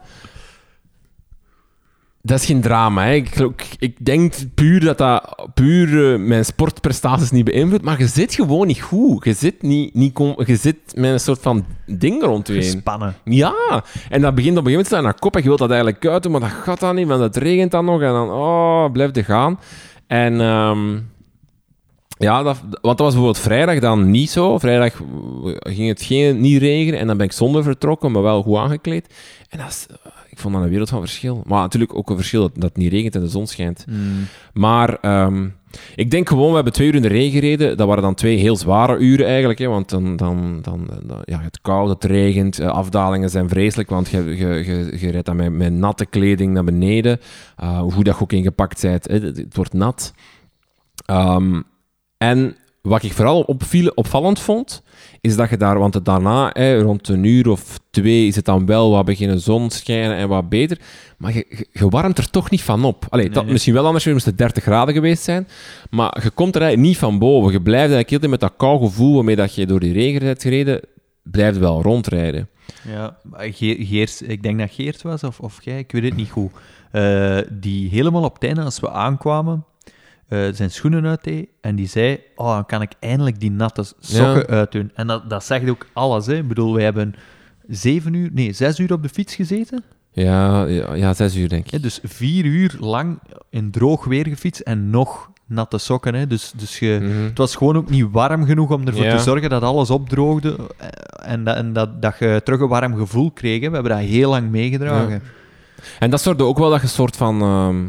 [2.27, 3.05] Dat is geen drama.
[3.05, 3.13] Hè.
[3.13, 7.85] Ik, ik, ik denk puur dat dat puur eh, mijn sportprestaties niet beïnvloedt.
[7.85, 9.25] Maar je zit gewoon niet goed.
[9.25, 12.63] Je zit, niet, niet je zit met een soort van ding rond je heen.
[12.63, 13.15] Gespannen.
[13.25, 15.59] Ja, en dat begint op een gegeven moment te staan naar kop en je wilt
[15.59, 18.13] dat eigenlijk uit doen, maar dat gaat dan niet, want het regent dan nog en
[18.13, 19.61] dan, oh, blijft het gaan.
[20.07, 20.99] En ehm,
[22.19, 24.59] ja, dat, want dat was bijvoorbeeld vrijdag dan niet zo.
[24.59, 25.01] Vrijdag
[25.59, 29.15] ging het geen, niet regenen en dan ben ik zonder vertrokken, maar wel goed aangekleed.
[29.49, 29.87] En dat is,
[30.35, 31.43] ik vond dat een wereld van verschil.
[31.47, 33.85] Maar natuurlijk ook een verschil dat, dat het niet regent en de zon schijnt.
[34.53, 35.49] Maar ehm,
[35.95, 37.77] ik denk gewoon, we hebben twee uur in de regen gereden.
[37.77, 39.59] Dat waren dan twee heel zware uren eigenlijk.
[39.59, 40.89] Hè, want dan, dan, dan,
[41.25, 43.91] ja, het koud, het regent, eh, afdalingen zijn vreselijk.
[43.91, 47.21] Want je, je, je, rijdt dan met, natte kleding naar beneden.
[47.63, 50.15] Uh, hoe dat je ook ingepakt bent, hè, het, het wordt nat.
[51.07, 51.63] Ehm,
[52.19, 54.83] en wat ik vooral opviel, opvallend vond,
[55.25, 58.67] is dat je daar, want daarna, hè, rond een uur of twee, is het dan
[58.67, 60.79] wel wat beginnen zon schijnen en wat beter.
[61.19, 63.07] Maar je, je, je warmt er toch niet van op.
[63.09, 63.53] Allee, dat Nee.
[63.53, 65.49] misschien wel anders, moest het 30 graden geweest zijn.
[65.91, 67.53] Maar je komt er eigenlijk niet van boven.
[67.53, 70.21] Je blijft eigenlijk heel de met dat kou gevoel waarmee dat je door die regen
[70.21, 70.81] bent gereden,
[71.23, 72.49] blijft wel rondrijden.
[72.89, 76.51] Ja, Geert, ik denk dat Geert was, of, of jij, ik weet het niet goed.
[76.91, 79.65] Eh, die helemaal op het einde, als we aankwamen,
[80.29, 84.47] eh, zijn schoenen uitdeed en die zei, oh, dan kan ik eindelijk die natte sokken
[84.47, 84.91] uitdoen.
[84.95, 86.35] En dat, dat zegt ook alles, hè.
[86.37, 87.15] Ik bedoel, we hebben
[87.69, 89.83] zeven uur, nee, zes uur op de fiets gezeten.
[90.13, 91.71] Ja, ja, ja zes uur denk ik.
[91.71, 93.19] Hè, dus vier uur lang
[93.51, 96.15] in droog weer gefietst en nog natte sokken.
[96.15, 96.27] Hè.
[96.27, 97.23] Dus, dus je, Mhm.
[97.25, 99.17] het was gewoon ook niet warm genoeg om ervoor Ja.
[99.17, 100.89] te zorgen dat alles opdroogde eh,
[101.33, 103.61] en, dat, en dat, dat je terug een warm gevoel kreeg.
[103.61, 103.69] hè.
[103.69, 105.23] We hebben dat heel lang meegedragen.
[105.99, 107.41] En dat zorgde ook wel dat je een soort van...
[107.43, 107.87] ehm,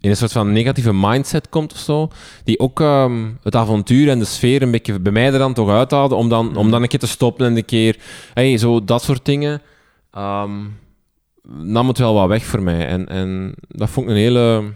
[0.00, 2.08] in een soort van negatieve mindset komt of zo.
[2.44, 5.70] Die ook ehm, het avontuur en de sfeer een beetje bij mij er dan toch
[5.70, 6.14] uithaalde.
[6.14, 7.96] Om dan, om dan een keer te stoppen en een keer...
[8.34, 9.62] Hey, zo dat soort dingen.
[10.10, 10.50] ehm,
[11.42, 12.86] nam het wel wat weg voor mij.
[12.86, 14.72] En, en dat vond ik een hele...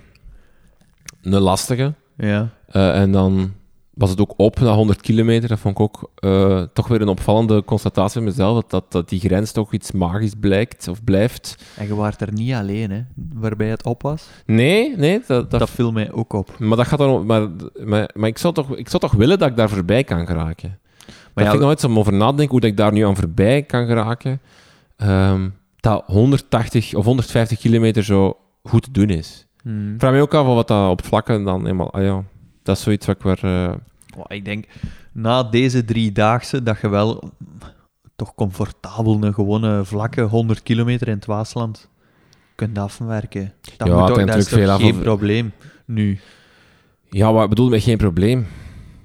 [1.23, 1.95] Een lastige.
[2.17, 2.49] Ja.
[2.67, 3.53] Eh, en dan
[3.95, 5.49] was het ook op na 100 kilometer.
[5.49, 8.55] Dat vond ik ook eh, toch weer een opvallende constatatie van mezelf.
[8.55, 11.65] Dat, dat, dat die grens toch iets magisch blijkt of blijft.
[11.77, 13.01] En je waart er niet alleen, hè,
[13.35, 14.29] waarbij het op was.
[14.47, 15.23] Nee, nee.
[15.27, 16.59] Dat, Dat, dat, viel mij ook op.
[16.59, 17.49] maar dat gaat dan, maar,
[17.85, 20.79] maar, maar ik, zou toch, ik zou toch willen dat ik daar voorbij kan geraken.
[21.35, 23.17] Maar ja, vind ik nooit zo om over nadenken hoe dat ik daar nu aan
[23.17, 24.41] voorbij kan geraken.
[24.97, 29.47] Ehm, dat 180 of 150 kilometer zo goed te doen is.
[29.63, 29.93] Hmm.
[29.93, 31.93] Ik vraag me ook af wat dat op vlakken dan eenmaal...
[31.93, 32.25] Ah ja,
[32.63, 33.39] dat is zoiets wat ik weer...
[33.45, 33.73] eh,
[34.17, 34.65] Oh, ik denk,
[35.13, 37.31] na deze driedaagse, dat je wel
[38.17, 41.89] toch comfortabel een gewone vlakke 100 kilometer in het Waasland
[42.55, 43.53] kunt afwerken.
[43.77, 45.53] Dat, Ja, moet hangt dat is toch veel geen probleem
[45.85, 46.19] nu.
[47.11, 48.47] Ja, wat bedoel met geen probleem?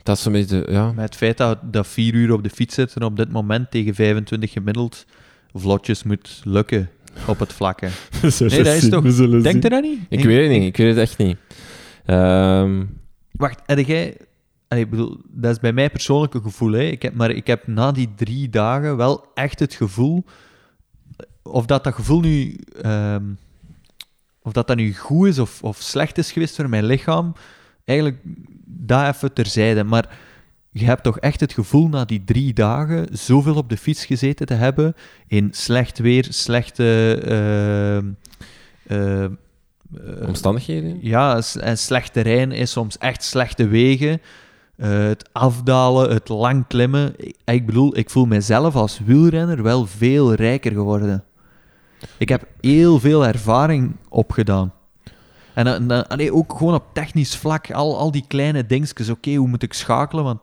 [0.04, 0.66] Dat is een beetje...
[0.70, 0.92] Ja.
[0.92, 3.96] Met het feit dat, dat vier uur op de fiets zitten op dit moment tegen
[3.96, 5.06] 25 gemiddeld
[5.54, 6.90] vlotjes moet lukken
[7.28, 7.88] op het vlakke.
[8.22, 9.04] Nee, dat is toch...
[9.42, 10.00] Denk je dat niet?
[10.10, 11.38] Ik weet het niet, ik weet het echt niet.
[12.06, 12.84] Ehm,
[13.38, 14.18] Wacht, heb jij...
[14.68, 16.72] Bedoel, dat is bij mij persoonlijk een gevoel.
[16.72, 16.82] Hè.
[16.84, 20.24] Ik heb, maar ik heb na die drie dagen wel echt het gevoel...
[21.42, 22.60] Of dat dat gevoel nu...
[22.82, 23.24] ehm,
[24.42, 27.34] of dat dat nu goed is of, of slecht is geweest voor mijn lichaam,
[27.86, 28.20] eigenlijk
[28.66, 29.84] daar even terzijde.
[29.84, 30.18] Maar
[30.72, 34.46] je hebt toch echt het gevoel na die drie dagen zoveel op de fiets gezeten
[34.46, 34.96] te hebben
[35.28, 37.20] in slecht weer, slechte...
[37.26, 38.12] ehm,
[38.88, 39.32] eh, eh,
[40.26, 40.98] omstandigheden?
[41.02, 44.22] ja, en slecht terrein is soms echt slechte wegen.
[44.76, 47.14] Eh, het afdalen, het lang klimmen.
[47.18, 51.24] Ik, ik bedoel, ik voel mezelf als wielrenner wel veel rijker geworden.
[52.18, 54.74] Ik heb heel veel ervaring opgedaan.
[55.54, 59.10] En allee, ook gewoon op technisch vlak, al, al die kleine dingetjes.
[59.10, 60.24] Oké, hoe moet ik schakelen?
[60.24, 60.40] Want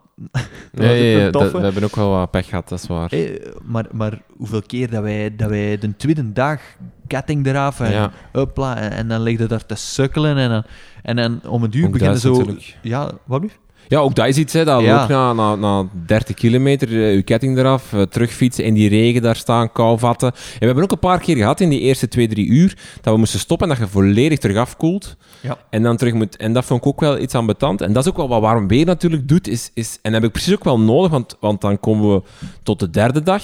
[0.73, 3.13] een dat- we hebben ook wel wat pech gehad, dat is waar.
[3.13, 3.31] Eh,
[3.63, 6.61] maar, maar hoeveel keer dat wij, dat wij de tweede dag
[7.07, 8.13] ketting eraf en Ja.
[8.33, 10.63] En, en dan lig je daar te sukkelen en dan,
[11.03, 12.31] en dan om een duur Ook beginnen zo...
[12.37, 13.51] natuurlijk- Ja, wat nu?
[13.89, 15.03] Ja, ook dat is iets, hè, dat Ja.
[15.03, 19.23] ook na, na, na 30 kilometer eh, je ketting eraf, eh, terugfietsen, in die regen
[19.23, 20.33] daar staan, kou vatten.
[20.33, 23.13] En we hebben ook een paar keer gehad in die eerste twee, drie uur, dat
[23.13, 25.17] we moesten stoppen en dat je volledig terug afkoelt.
[25.41, 25.59] Ja.
[25.71, 26.37] En dan terug moet...
[26.37, 27.81] En dat vond ik ook wel iets ambetant.
[27.81, 29.71] En dat is ook wel wat Warm Weer natuurlijk doet, is...
[29.75, 32.23] is en dat heb ik precies ook wel nodig, want, want dan komen we
[32.63, 33.43] tot de derde dag.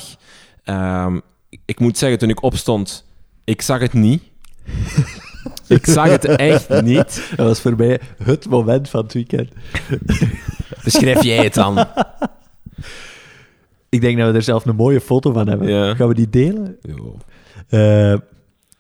[0.65, 1.19] Ehm,
[1.65, 3.05] ik moet zeggen, toen ik opstond,
[3.45, 4.23] ik zag het niet.
[5.71, 7.33] ik zag het echt niet.
[7.37, 9.51] Dat was voor mij het moment van het weekend.
[10.85, 11.87] Beschrijf jij het dan?
[13.89, 15.69] Ik denk dat we er zelf een mooie foto van hebben.
[15.69, 15.95] Ja.
[15.95, 16.79] Gaan we die delen?
[17.69, 18.15] Eh,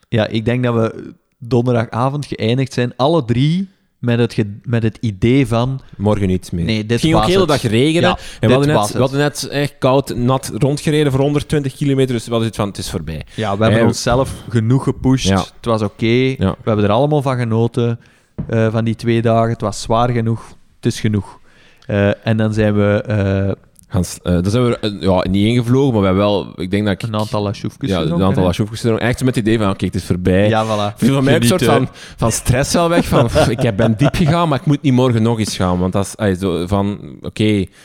[0.09, 3.69] ja, ik denk dat we donderdagavond geëindigd zijn, alle drie,
[4.01, 5.81] met het, met het idee van...
[5.97, 6.65] Morgen niets meer.
[6.65, 8.09] Nee, dit het ging ook de hele dag regenen.
[8.09, 8.93] Ja, en dit we hadden, net, het.
[8.93, 12.15] we hadden net echt koud, nat rondgereden voor 120 kilometer.
[12.15, 13.27] Dus we hadden het van, het is voorbij.
[13.35, 15.29] Ja, we hebben onszelf genoeg gepusht.
[15.29, 15.39] Ja.
[15.39, 16.07] Het was oké.
[16.07, 16.37] Ja.
[16.37, 18.01] We hebben er allemaal van genoten,
[18.49, 19.51] eh, van die twee dagen.
[19.51, 20.49] Het was zwaar genoeg.
[20.77, 21.39] Het is genoeg.
[21.87, 23.53] Eh, en dan zijn we eh,
[23.91, 26.53] Gaan, eh, daar zijn we eh, ja, niet ingevlogen, maar we hebben wel...
[26.57, 27.03] Ik denk dat ik...
[27.03, 28.85] een aantal lasjoefjes Ja, een aantal lasjoefjes.
[28.85, 30.49] Echt met het idee van, oké, het is voorbij.
[30.49, 30.97] Ja, voilà.
[30.97, 33.05] Viel van mij een soort van, van stress wel weg.
[33.05, 35.79] Van, pff, ik heb- ben diep gegaan, maar ik moet niet morgen nog eens gaan.
[35.79, 37.45] Want dat is ay, zo van, oké,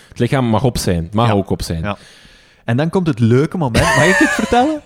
[0.10, 1.04] het lichaam mag op zijn.
[1.04, 1.34] Het mag Ja.
[1.34, 1.82] ook op zijn.
[1.82, 1.98] Ja.
[2.66, 3.84] En dan komt het leuke moment.
[3.84, 4.82] Mag ik het vertellen?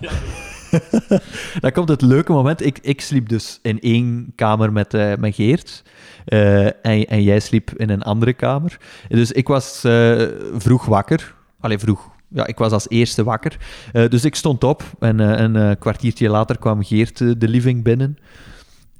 [1.62, 2.66] dan komt het leuke moment.
[2.66, 5.84] Ik, ik sliep dus in één kamer met, eh met Geert.
[6.26, 8.78] Eh, en, en jij sliep in een andere kamer.
[9.08, 11.36] Dus ik was eh, vroeg wakker.
[11.60, 12.10] Allee, vroeg.
[12.28, 13.58] Ja, ik was als eerste wakker.
[13.92, 18.18] Dus ik stond op en een kwartiertje later kwam Geert de living binnen.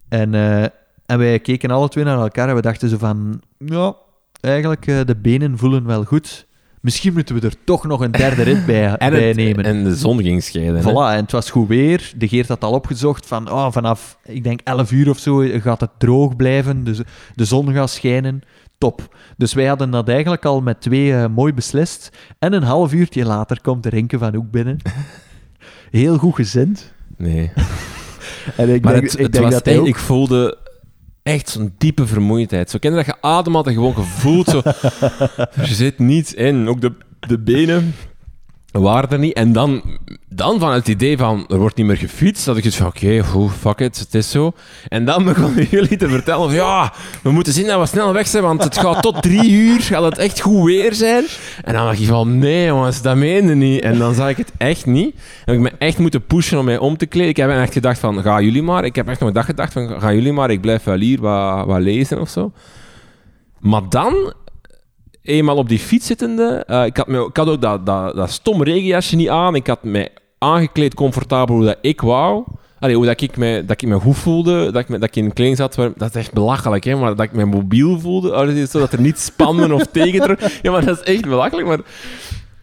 [0.08, 0.34] En,
[1.06, 3.42] en wij keken alle twee naar elkaar en we dachten zo van...
[3.58, 3.96] Ja,
[4.40, 6.48] eigenlijk, de benen voelen wel goed.
[6.82, 9.64] Misschien moeten we er toch nog een derde rit bij, En, bij het- nemen.
[9.66, 10.76] en de zon ging scheiden.
[10.76, 10.82] hè.
[10.92, 12.12] Voilà, en het was goed weer.
[12.18, 15.82] De Geert had al opgezocht van oh, vanaf, ik denk 11 uur of zo, gaat
[15.82, 16.84] het droog blijven.
[16.84, 17.00] Dus
[17.36, 18.42] de zon gaat schijnen.
[18.78, 19.16] Top.
[19.38, 22.10] Dus wij hadden dat eigenlijk al met twee eh, mooi beslist.
[22.40, 24.78] En een half uurtje later komt de Rinke van Hoek binnen.
[25.92, 26.94] Heel goed gezind.
[27.18, 27.52] Nee.
[28.58, 29.88] En ik Maar denk, het, ik, het denk was dat hij echt- ook...
[29.88, 30.58] ik voelde
[31.34, 32.70] echt zo'n diepe vermoeidheid.
[32.70, 34.48] Zo ken je dat je adem had en gewoon gevoeld.
[34.48, 34.62] Zo,
[35.64, 36.70] er zit niets in.
[36.70, 37.94] Ook de, de benen.
[38.72, 39.34] Waren er niet.
[39.34, 39.82] En dan,
[40.30, 43.24] dan van het idee van, er wordt niet meer gefietst, dat ik iets van, oké,
[43.28, 44.52] okay, fuck it, het is zo.
[44.88, 48.28] En dan begonnen jullie te vertellen van, ja, we moeten zien dat we snel weg
[48.28, 51.26] zijn, want het gaat tot drie uur, gaat het echt goed weer zijn.
[51.64, 53.82] En dan dacht ik van, nee jongens, dat meende niet.
[53.82, 55.16] En dan zag ik het echt niet.
[55.46, 57.30] En ik me echt moeten pushen om mij om te kleden.
[57.30, 58.86] Ik heb echt gedacht van, ga jullie maar.
[58.86, 61.22] Ik heb echt nog een dag gedacht van, ga jullie maar, ik blijf wel hier
[61.22, 62.52] wat, wat lezen of zo.
[63.60, 64.34] Maar dan
[65.30, 68.32] eenmaal op die fiets zittende, uh, ik, had me, ik had ook dat, dat, dat
[68.32, 69.56] stom regenjasje niet aan.
[69.56, 72.44] Ik had mij aangekleed comfortabel hoe dat ik wou.
[72.80, 75.16] Allee, hoe dat ik, me, dat ik me goed voelde, dat ik, me, dat ik
[75.16, 75.76] in kleding zat.
[75.76, 76.96] Dat is echt belachelijk, hè?
[76.96, 78.30] maar dat ik me mobiel voelde.
[78.36, 80.38] Oh, dat er niet spannen of tegen.
[80.62, 81.68] Ja, maar dat is echt belachelijk.
[81.68, 81.80] Maar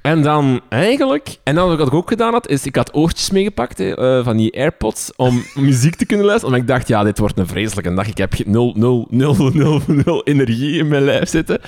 [0.07, 3.79] en dan eigenlijk, en dan wat ik ook gedaan had, is ik had oortjes meegepakt
[3.79, 6.55] hè, uh, van die AirPods om muziek te kunnen luisteren.
[6.55, 8.09] Omdat ik dacht, ja, dit wordt een vreselijke dag.
[8.09, 11.61] Ik heb 0, 0, 0, 0, 0 energie in mijn lijf zitten.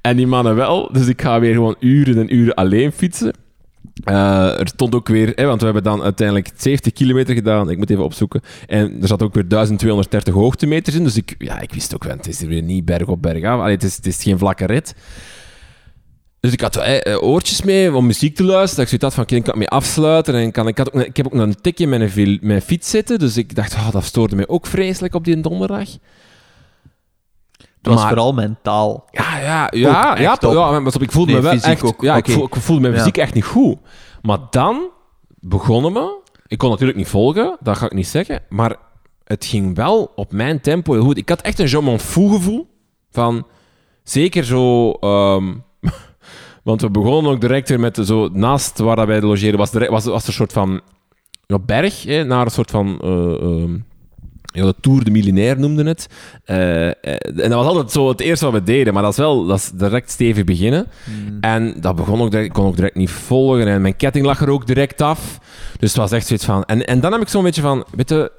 [0.00, 0.92] En die mannen wel.
[0.92, 3.34] Dus ik ga weer gewoon uren en uren alleen fietsen.
[4.04, 7.70] Uh, er stond ook weer, hè, want we hebben dan uiteindelijk 70 kilometer gedaan.
[7.70, 8.40] Ik moet even opzoeken.
[8.66, 11.04] En er zat ook weer 1230 hoogtemeters in.
[11.04, 13.64] Dus ik, ja, ik wist ook wel, het is weer niet berg op berg af.
[13.64, 14.94] Het, is, het is geen vlakke rit.
[16.40, 18.84] Dus ik had eh, oortjes mee om muziek te luisteren.
[18.84, 20.34] Dat ik zoiets had van, ik kan mee afsluiten.
[20.34, 22.90] En kan, ik, had ook, ik heb ook nog een tikje met een, mijn fiets
[22.90, 23.18] zitten.
[23.18, 25.88] Dus ik dacht, oh, dat stoorde mij ook vreselijk op die donderdag.
[27.82, 29.08] Het was vooral mentaal.
[29.10, 30.18] Ja, ja, ja.
[30.18, 31.82] ja, ja, maar ik voelde me wel echt...
[31.82, 32.02] Ook.
[32.02, 33.78] Ja, ik, voel, ik, voelde mijn fysiek echt niet goed.
[34.22, 34.88] Maar dan
[35.40, 36.18] begonnen me...
[36.46, 38.42] Ik kon natuurlijk niet volgen, dat ga ik niet zeggen.
[38.48, 38.76] Maar
[39.24, 41.16] het ging wel op mijn tempo heel goed.
[41.16, 42.66] Ik had echt een Jean Monfou gevoel.
[43.10, 43.46] Van,
[44.02, 44.92] zeker zo...
[45.00, 45.64] Um,
[46.62, 50.22] want we begonnen ook direct weer met zo naast waar wij logeren was, was, was
[50.22, 50.80] er een soort van
[51.46, 53.00] ja, berg hè, naar een soort van.
[53.04, 53.78] Uh,
[54.52, 56.06] ja, de Tour de Milinair noemde het.
[56.46, 56.94] Uh, en
[57.34, 59.70] dat was altijd zo het eerste wat we deden, maar dat is wel dat is
[59.70, 60.86] direct stevig beginnen.
[61.04, 61.38] Mm.
[61.40, 64.40] En dat begon ook direct, ik kon ook direct niet volgen en mijn ketting lag
[64.40, 65.38] er ook direct af.
[65.78, 66.64] Dus het was echt zoiets van.
[66.64, 68.32] En, en dan heb ik zo'n beetje van, weet je,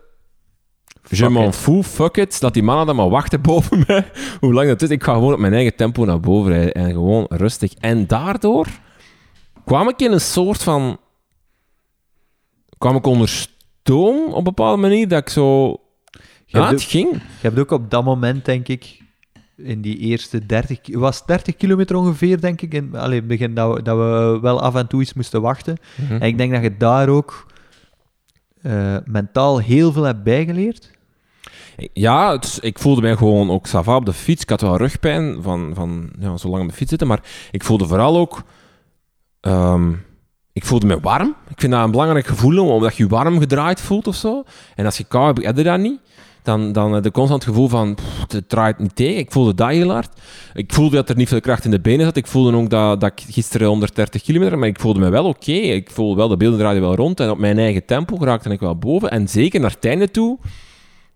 [1.10, 2.40] Je m'en fous, fuck it.
[2.40, 4.12] Dat die mannen dan maar wachten boven mij.
[4.40, 4.90] Hoe lang dat is.
[4.90, 6.74] Ik ga gewoon op mijn eigen tempo naar boven rijden.
[6.74, 7.74] En gewoon rustig.
[7.74, 8.68] En daardoor
[9.66, 11.00] kwam ik in een soort van...
[12.78, 15.08] kwam ik onder stoom op een bepaalde manier.
[15.08, 15.78] Dat ik zo...
[16.46, 17.12] Ja, het ging.
[17.14, 19.00] Je hebt ook op dat moment, denk ik...
[19.58, 20.80] In die eerste 30...
[20.92, 22.74] was 30 kilometer ongeveer, denk ik.
[22.74, 25.78] In het begin dat we, dat we wel af en toe iets moesten wachten.
[25.96, 26.14] Mhm.
[26.14, 27.51] En ik denk dat je daar ook...
[28.64, 30.92] Uh, mentaal heel veel hebt bijgeleerd.
[31.94, 34.42] Ja, ik voelde mij gewoon ook sava op de fiets.
[34.42, 37.64] Ik had wel rugpijn van, van ja, zo lang op de fiets zitten, maar ik
[37.64, 38.44] voelde vooral ook...
[39.42, 40.06] Um,
[40.54, 41.36] ik voelde me warm.
[41.48, 44.44] Ik vind dat een belangrijk gevoel, omdat je je warm gedraaid voelt of zo.
[44.76, 46.00] En als je koud hebt, heb je dat niet.
[46.44, 49.18] Dan, dan heb je constant het gevoel van, pff, het draait niet tegen.
[49.18, 50.10] Ik voelde dat heel hard.
[50.54, 52.16] Ik voelde dat er niet veel kracht in de benen zat.
[52.16, 55.52] Ik voelde ook dat, dat ik gisteren 130 kilometer, maar ik voelde me wel oké.
[55.52, 57.20] Ik voelde wel, de beelden draaiden wel rond.
[57.20, 59.12] En op mijn eigen tempo raakte ik wel boven.
[59.12, 60.38] En zeker naar het einde toe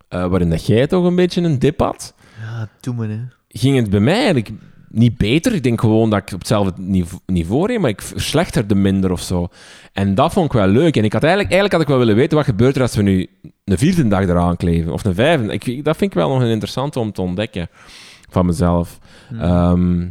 [0.09, 2.13] uh, waarin dat jij toch een beetje een dip had.
[2.41, 3.19] Ja, toen me, hè.
[3.47, 4.51] Ging het bij mij eigenlijk
[4.95, 5.53] niet beter.
[5.53, 6.73] Ik denk gewoon dat ik op hetzelfde
[7.25, 9.47] niveau reed, maar ik verslechterde minder of zo.
[9.93, 10.97] En dat vond ik wel leuk.
[10.97, 13.01] En ik had eigenlijk, eigenlijk had ik wel willen weten wat gebeurt er als we
[13.01, 13.29] nu
[13.63, 14.93] een vierde dag eraan kleven.
[14.93, 15.53] Of een vijfde.
[15.53, 17.69] Ik, dat vind ik wel nog een interessant om te ontdekken
[18.29, 18.99] van mezelf.
[19.27, 19.39] Hmm.
[19.39, 20.07] Ehm,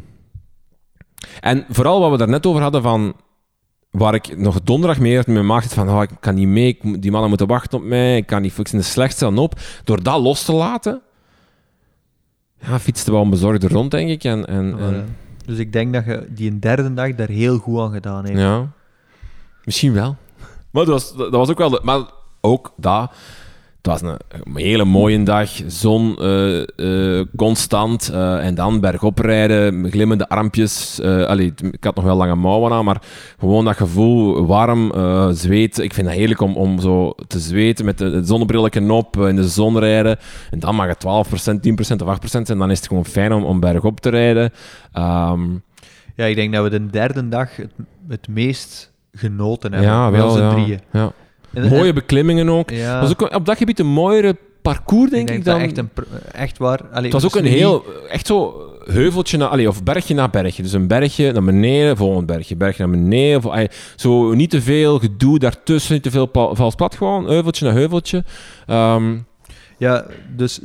[1.40, 3.14] en vooral wat we daar net over hadden van
[3.90, 6.78] waar ik nog donderdag mee had met mijn maag van, oh, ik kan niet mee,
[6.98, 9.60] die mannen moeten wachten op mij, ik kan niet fixen, de slechtste dan op.
[9.84, 11.02] Door dat los te laten,
[12.66, 14.24] ja, fietste wel onbezorgd rond, denk ik.
[14.24, 15.16] En, en, en...
[15.46, 18.38] Dus ik denk dat je die een derde dag daar heel goed aan gedaan hebt.
[18.38, 18.68] Ja,
[19.64, 20.16] misschien wel.
[20.70, 21.70] Maar dat was, dat was ook wel...
[21.70, 22.00] De, maar
[22.40, 23.12] ook dat
[23.84, 24.18] het was een,
[24.54, 31.00] hele mooie dag, zon uh, constant uh, en dan bergop rijden, glimmende armpjes.
[31.00, 33.02] allee, ik had nog wel lange mouwen aan, maar
[33.38, 34.92] gewoon dat gevoel, warm,
[35.34, 35.78] zweet.
[35.78, 39.48] Ik vind het heerlijk om, om zo te zweten met de, de op, in de
[39.48, 40.18] zon rijden.
[40.50, 42.58] En dan mag het 12%, 10% of 8% zijn.
[42.58, 44.52] Dan is het gewoon fijn om, om bergop te rijden.
[44.94, 45.62] Um,
[46.14, 47.72] ja, ik denk dat we de derde dag het,
[48.08, 49.90] het meest genoten hebben.
[49.90, 50.80] Ja, wel, ja, drieën.
[50.92, 51.12] Ja.
[51.54, 52.70] Mooie beklimmingen ook.
[52.70, 53.00] Ja.
[53.00, 55.60] was ook op dat gebied een mooiere parcours, denk ik, ik dan...
[55.60, 55.90] Echt, een,
[56.32, 56.80] echt waar.
[56.90, 57.84] het was ook een heel...
[58.08, 59.48] Echt zo heuveltje naar...
[59.48, 60.62] Allee, of bergje naar bergje.
[60.62, 62.56] Dus een bergje naar beneden, volgend bergje.
[62.56, 63.44] Bergje naar beneden.
[63.44, 66.94] Of, zo niet te veel gedoe daartussen, niet te veel vals plat.
[66.94, 68.24] Gewoon heuveltje naar heuveltje.
[68.66, 69.18] Ehm,
[69.78, 70.60] ja, dus...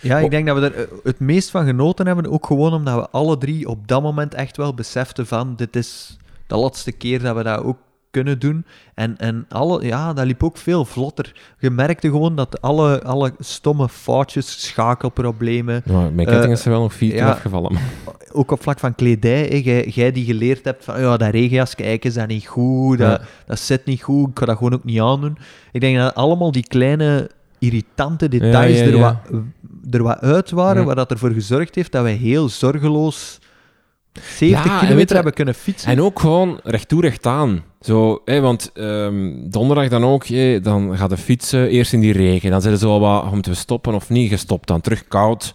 [0.00, 2.30] Ja, ik denk dat we er eh, het meest van genoten hebben.
[2.30, 5.56] Ook gewoon omdat we alle drie op dat moment echt wel beseften van...
[5.56, 6.16] Dit is
[6.46, 7.78] de laatste keer dat we dat ook
[8.12, 8.64] kunnen doen.
[8.94, 11.32] En, en alle, ja, dat liep ook veel vlotter.
[11.58, 16.70] Je merkte gewoon dat alle, alle stomme foutjes, schakelproblemen, Ja, mijn Eh, ketting is er
[16.70, 17.78] wel nog vier keer afgevallen.
[18.32, 22.14] ook op vlak van kledij, jij, die geleerd hebt van, ja, dat regenjas, kijk, is
[22.14, 23.26] dat niet goed, dat, Ja.
[23.46, 25.38] dat zit niet goed, ik ga dat gewoon ook niet aandoen.
[25.72, 29.16] Ik denk dat allemaal die kleine irritante details Er, wat,
[29.90, 33.38] er wat uit waren, waar dat ervoor gezorgd heeft dat wij heel zorgeloos
[34.12, 35.90] 70 Ja, en weet kilometer je- hebben kunnen fietsen.
[35.90, 37.64] En ook gewoon recht toe, recht aan.
[37.80, 40.24] Zo, want ehm, donderdag dan ook,
[40.62, 42.50] dan gaat de fietsen eerst in die regen.
[42.50, 44.30] Dan zitten ze wel wat, moeten we stoppen of niet?
[44.30, 45.54] Gestopt, dan terug koud.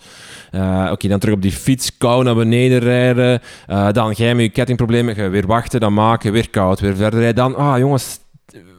[0.52, 3.42] Eh, Oké, dan terug op die fiets, kou naar beneden rijden.
[3.68, 7.20] Eh, dan jij met je kettingproblemen, je weer wachten, dan maken, weer koud, weer verder
[7.20, 7.36] rijden.
[7.36, 8.20] Dan, ah jongens,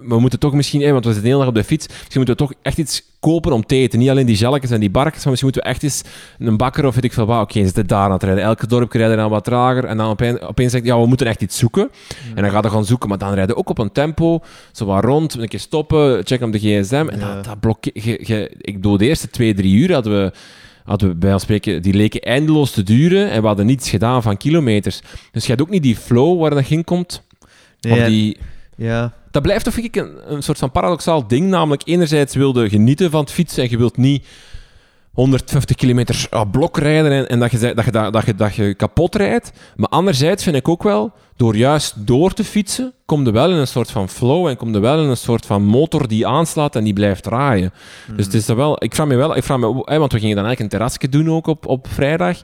[0.08, 2.36] we moeten toch misschien, want we zitten de hele dag op de fiets, misschien moeten
[2.36, 3.98] we toch echt iets kopen om te eten.
[3.98, 6.02] Niet alleen die gelletjes en die barkjes, maar misschien moeten we echt eens
[6.38, 7.42] een bakker of weet ik veel wat.
[7.42, 8.44] Oké, ze zitten daar aan het rijden.
[8.44, 9.84] Elke dorp rijden dan wat trager.
[9.84, 11.90] En dan opeens, opeens zeg je, ja, we moeten echt iets zoeken.
[12.34, 14.40] En dan gaat hij gaan zoeken, maar dan rijden ook op een tempo,
[14.72, 17.06] zo wat rond, een keer stoppen, checken op de gsm.
[17.10, 17.34] En Ja.
[17.34, 17.96] dat, dat blokkeert...
[18.60, 20.32] Ik bedoel, de eerste twee, drie uur hadden we,
[20.84, 24.22] hadden we bij ons spreken, die leken eindeloos te duren en we hadden niets gedaan
[24.22, 25.00] van kilometers.
[25.32, 27.22] Dus je hebt ook niet die flow waar dat in komt.
[27.80, 28.36] Nee, of die,
[28.76, 31.48] ja, dat blijft toch, vind ik, een, een soort van paradoxaal ding.
[31.48, 34.24] Namelijk, enerzijds wilde genieten van het fietsen en je wilt niet
[35.18, 38.54] 150 kilometer ah, blok rijden en, en dat, je, dat, je, dat, dat, je, dat
[38.54, 39.52] je kapot rijdt.
[39.76, 43.56] Maar anderzijds vind ik ook wel, door juist door te fietsen, kom je wel in
[43.56, 46.76] een soort van flow en kom je wel in een soort van motor die aanslaat
[46.76, 47.72] en die blijft draaien.
[48.16, 48.84] Dus het is wel...
[48.84, 49.36] Ik vraag me wel...
[49.36, 51.86] Ik vraag me, hè, want we gingen dan eigenlijk een terrasje doen ook op, op
[51.90, 52.42] vrijdag.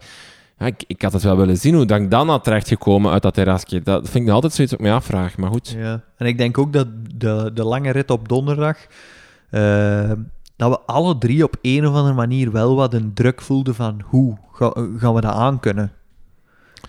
[0.59, 3.23] Ja, ik, ik had het wel willen zien hoe dat ik dan had terechtgekomen uit
[3.23, 3.83] dat terrasje.
[3.83, 5.69] Dat vind ik nog altijd zoiets wat ik me afvraag, maar goed.
[5.79, 6.01] ja.
[6.17, 8.77] En ik denk ook dat de, de lange rit op donderdag,
[9.51, 10.11] eh,
[10.57, 14.01] dat we alle drie op een of andere manier wel wat een druk voelden van
[14.05, 15.93] hoe ga- gaan we dat aankunnen.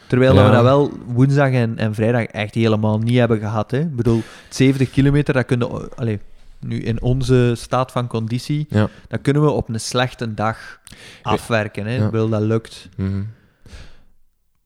[0.08, 0.50] Terwijl dat Ja.
[0.50, 3.72] we dat wel woensdag en, en vrijdag echt helemaal niet hebben gehad.
[3.72, 3.80] Hè.
[3.80, 5.90] Ik bedoel, 70 kilometer, dat kunnen we...
[5.96, 6.20] Allee,
[6.60, 8.88] nu in onze staat van conditie, Ja.
[9.08, 10.80] dat kunnen we op een slechte dag
[11.22, 11.86] afwerken.
[11.86, 11.96] Hè.
[11.96, 12.06] Ja.
[12.06, 12.90] Ik bedoel, dat lukt.
[12.98, 13.22] Mhm.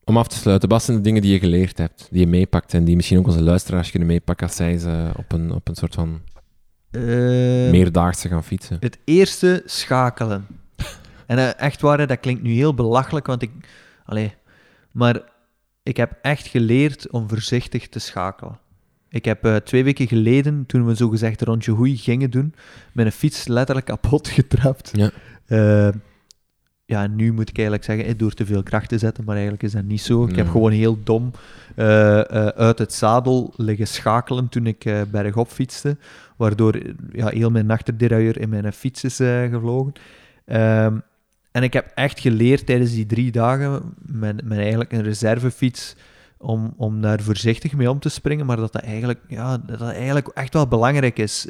[0.09, 2.73] Om af te sluiten, wat zijn de dingen die je geleerd hebt, die je meepakt
[2.73, 5.75] en die misschien ook onze luisteraars kunnen meepakken als zij ze op een, op een
[5.75, 6.21] soort van
[6.91, 7.01] Eh,
[7.71, 8.77] meerdaagse gaan fietsen?
[8.79, 10.45] Het eerste, schakelen.
[11.25, 13.51] En eh, echt waar, dat klinkt nu heel belachelijk, want ik...
[14.05, 14.33] Allee,
[14.91, 15.21] maar
[15.83, 18.59] ik heb echt geleerd om voorzichtig te schakelen.
[19.09, 22.53] Ik heb eh, twee weken geleden, toen we zogezegd een rondje hoei gingen doen,
[22.93, 24.91] mijn fiets letterlijk kapot getrapt.
[24.93, 25.11] Ja.
[26.89, 29.63] Ja, nu moet ik eigenlijk zeggen, eh, door te veel kracht te zetten, maar eigenlijk
[29.63, 30.25] is dat niet zo.
[30.25, 31.31] Ik heb gewoon heel dom
[31.75, 35.97] eh, eh, uit het zadel liggen schakelen toen ik bergop fietste,
[36.35, 36.81] waardoor
[37.11, 39.93] ja, heel mijn achterderailleur in mijn fiets is gevlogen.
[40.45, 40.97] Ehm,
[41.51, 45.95] en ik heb echt geleerd tijdens die drie dagen met, met eigenlijk een reservefiets
[46.37, 49.91] om, om daar voorzichtig mee om te springen, maar dat dat eigenlijk, ja, dat dat
[49.91, 51.47] eigenlijk echt wel belangrijk is.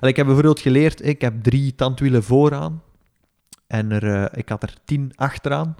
[0.00, 2.82] Ik heb bijvoorbeeld geleerd, ik heb drie tandwielen vooraan
[3.68, 5.74] en er, eh, ik had er tien achteraan,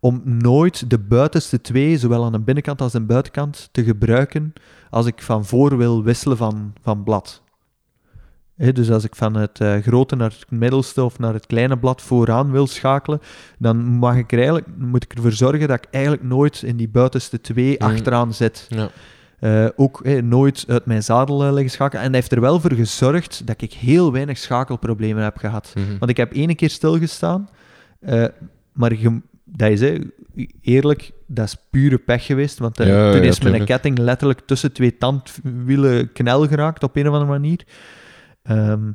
[0.00, 4.52] om nooit de buitenste twee, zowel aan de binnenkant als de buitenkant, te gebruiken
[4.90, 7.42] als ik van voor wil wisselen van, van blad.
[8.56, 12.02] Dus als ik van het eh, grote naar het middelste of naar het kleine blad
[12.02, 13.20] vooraan wil schakelen,
[13.58, 16.88] dan mag ik er eigenlijk, moet ik ervoor zorgen dat ik eigenlijk nooit in die
[16.88, 17.86] buitenste twee Mm.
[17.86, 18.66] achteraan zit.
[18.68, 18.88] Ja.
[19.44, 22.02] Eh, ook nooit uit mijn zadel eh, liggen schakelen.
[22.02, 25.72] En dat heeft er wel voor gezorgd dat ik heel weinig schakelproblemen heb gehad.
[25.74, 25.98] Mhm.
[25.98, 27.48] Want ik heb ene keer stilgestaan,
[28.00, 28.24] eh,
[28.72, 29.98] maar je, dat is
[30.60, 32.58] eerlijk, dat is pure pech geweest.
[32.58, 37.08] Want Ja, toen ja, is mijn ketting letterlijk tussen twee tandwielen knel geraakt op een
[37.08, 37.64] of andere manier.
[38.42, 38.90] Ehm,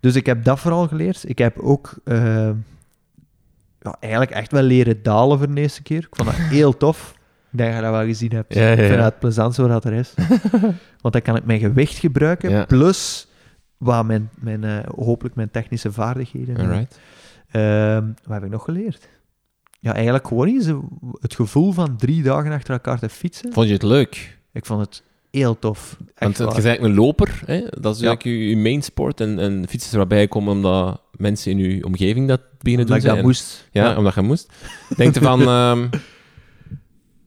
[0.00, 1.28] dus ik heb dat vooral geleerd.
[1.28, 1.94] Ik heb ook
[3.80, 5.98] ja, eigenlijk echt wel leren dalen voor de eerste keer.
[6.10, 7.14] Ik vond dat heel tof.
[7.56, 8.54] Dat je dat wel gezien hebt.
[8.54, 9.50] Ja, ja, Ik vind ja.
[9.50, 10.14] dat het er is.
[11.02, 13.28] Want dan kan ik mijn gewicht gebruiken, plus
[13.76, 16.56] wat mijn, mijn, eh, hopelijk mijn technische vaardigheden.
[16.56, 16.98] Alright.
[17.50, 19.08] Ehm, wat heb ik nog geleerd?
[19.80, 20.70] Ja, eigenlijk gewoon eens
[21.20, 23.52] het gevoel van drie dagen achter elkaar te fietsen.
[23.52, 24.38] Vond je het leuk?
[24.52, 25.96] Ik vond het heel tof.
[26.18, 27.60] Want het is eigenlijk een loper, hè?
[27.60, 29.20] dat is eigenlijk je, je main sport.
[29.20, 32.96] En, en fietsen er waarbij komen omdat mensen in je omgeving dat beginnen Omdat doen
[32.96, 33.24] ik dat zijn.
[33.24, 33.68] moest.
[33.72, 34.52] Ja, omdat je moest.
[34.96, 35.88] Denk je van, ehm,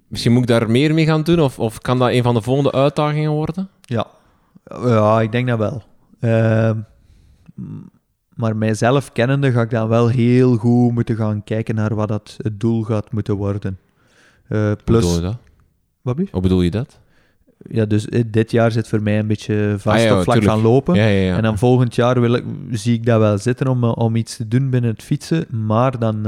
[0.10, 1.40] misschien moet ik daar meer mee gaan doen?
[1.40, 3.70] Of, of kan dat een van de volgende uitdagingen worden?
[3.82, 4.08] Ja.
[4.84, 5.84] ja, ik denk dat wel.
[6.20, 6.78] Ehm,
[8.36, 12.38] maar mijzelf kennende ga ik dan wel heel goed moeten gaan kijken naar wat dat
[12.42, 13.78] het doel gaat moeten worden.
[14.48, 15.38] Eh, Hoe bedoel plus, je dat?
[16.02, 16.18] wat?
[16.32, 17.00] Hoe bedoel je dat?
[17.70, 20.36] Ja, dus eh, dit jaar zit voor mij een beetje vast Ah ja, op vlak
[20.38, 20.54] tuurlijk.
[20.62, 20.96] van lopen.
[20.96, 21.36] Ja, ja, ja.
[21.36, 24.36] En dan volgend jaar wil ik, zie ik dat wel zitten om, eh, om iets
[24.36, 25.46] te doen binnen het fietsen.
[25.66, 26.20] Maar dan,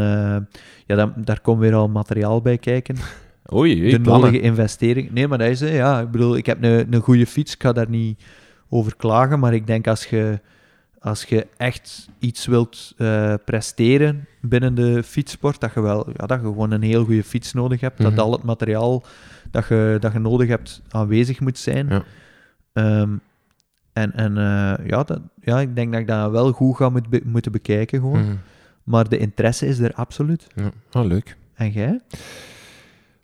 [0.85, 2.95] ja, dan, daar komt weer al materiaal bij kijken.
[3.53, 4.25] Oei, oei, de plannen.
[4.25, 5.11] nodige investering.
[5.11, 5.71] Nee, maar dat is het.
[5.71, 7.53] Ja, ik bedoel, ik heb een, een goede fiets.
[7.53, 8.23] Ik ga daar niet
[8.69, 9.39] over klagen.
[9.39, 10.39] Maar ik denk als je,
[10.99, 16.39] als je echt iets wilt eh, presteren binnen de fietssport, dat je, wel, ja, dat
[16.41, 17.99] je gewoon een heel goede fiets nodig hebt.
[17.99, 18.09] Mhm.
[18.09, 19.03] Dat al het materiaal
[19.51, 21.87] dat je, dat je nodig hebt aanwezig moet zijn.
[21.89, 22.03] Ja.
[22.73, 23.09] Ehm,
[23.93, 27.09] en en eh, ja, dat, ja, ik denk dat ik dat wel goed ga moet
[27.09, 28.21] be- moeten bekijken gewoon.
[28.25, 28.35] Mhm.
[28.83, 30.47] Maar de interesse is er absoluut.
[30.55, 30.71] Ja.
[30.91, 31.37] Ah, leuk.
[31.53, 31.99] En jij?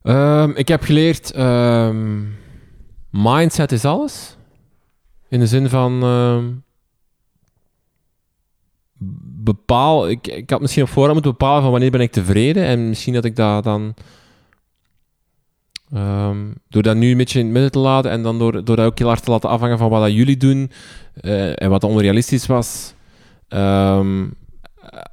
[0.02, 2.24] Ehm, ik heb geleerd, ehm,
[3.10, 4.38] mindset is alles.
[5.30, 6.46] In de zin van, ehm,
[9.44, 12.64] bepaal, ik, ik had misschien op voorhand moeten bepalen van wanneer ben ik tevreden.
[12.64, 13.94] En misschien dat ik dat dan,
[16.70, 18.86] door dat nu een beetje in het midden te laten en dan door, door dat
[18.86, 20.72] ook heel hard te laten afhangen van wat dat jullie doen
[21.14, 22.94] eh, en wat onrealistisch was,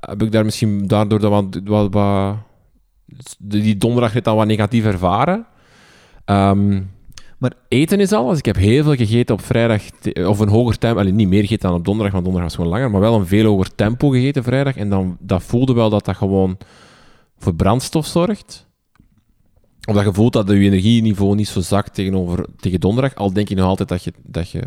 [0.00, 2.36] heb ik daar misschien daardoor dan wat, wat,
[3.38, 5.46] die donderdag net al wat negatief ervaren.
[6.24, 6.82] Ehm,
[7.38, 8.38] Maar- eten is alles.
[8.38, 9.82] Ik heb heel veel gegeten op vrijdag,
[10.26, 10.98] of een hoger tempo.
[10.98, 13.26] Allee, niet meer gegeten dan op donderdag, want donderdag was gewoon langer, maar wel een
[13.26, 14.76] veel hoger tempo gegeten vrijdag.
[14.76, 16.58] En dan dat voelde wel dat dat gewoon
[17.38, 18.66] voor brandstof zorgt.
[19.88, 23.14] Of dat je voelt dat je energieniveau niet zo zakt tegenover, tegen donderdag.
[23.14, 24.62] Al denk je nog altijd dat je, dat je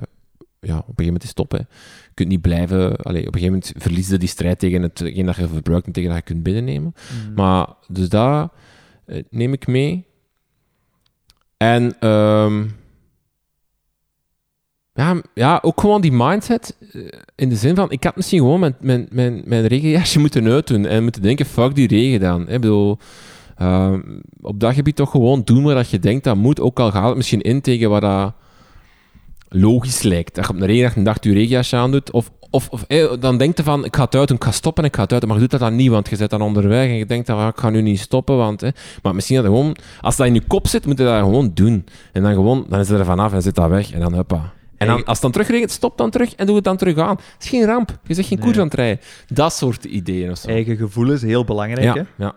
[0.60, 1.52] ja, op een gegeven moment is stop.
[1.52, 1.58] Hè.
[1.58, 2.96] Je kunt niet blijven...
[2.96, 5.92] Allee, op een gegeven moment verlies je die strijd tegen hetgeen dat je verbruikt en
[5.92, 6.94] tegen dat je kunt binnennemen.
[7.36, 8.52] Maar, dus dat
[9.06, 10.06] eh, neem ik mee.
[11.58, 12.66] En, ehm,
[14.94, 17.02] ja, ja, ook gewoon die mindset, eh,
[17.36, 20.86] in de zin van, ik had misschien gewoon mijn, mijn, mijn, mijn regenjasje moeten uitdoen
[20.86, 22.42] en moeten denken, fuck die regen dan.
[22.42, 22.98] Ik bedoel,
[23.56, 24.02] ehm,
[24.42, 27.16] op dat gebied toch gewoon doen wat je denkt dat moet, ook al gaat het
[27.16, 28.34] misschien in tegen wat dat
[29.50, 30.36] logisch lijkt.
[30.36, 33.38] Dat je op een regendag een dag je regenjasje aandoet, of, of, of eh, dan
[33.38, 35.26] denkt je van, ik ga het uit ik ga stoppen en ik ga het uit
[35.26, 37.38] maar je doet dat dan niet, want je zit dan onderweg en je denkt dan,
[37.40, 38.64] ah, ik ga nu niet stoppen, want...
[38.64, 38.72] eh,
[39.04, 41.86] maar misschien dat gewoon, als dat in je kop zit, moet je dat gewoon doen.
[42.14, 44.54] En dan gewoon, dan is het er vanaf en zit dat weg en dan huppa.
[44.78, 47.16] En dan, als het dan terugregent, stop dan terug en doe het dan terug aan.
[47.16, 48.00] Het is geen ramp.
[48.04, 48.48] Je zegt geen Nee.
[48.48, 49.00] koers aan het rijden.
[49.28, 50.48] Dat soort ideeën of zo.
[50.48, 52.02] Eigen gevoel is heel belangrijk, hè?
[52.26, 52.36] ja,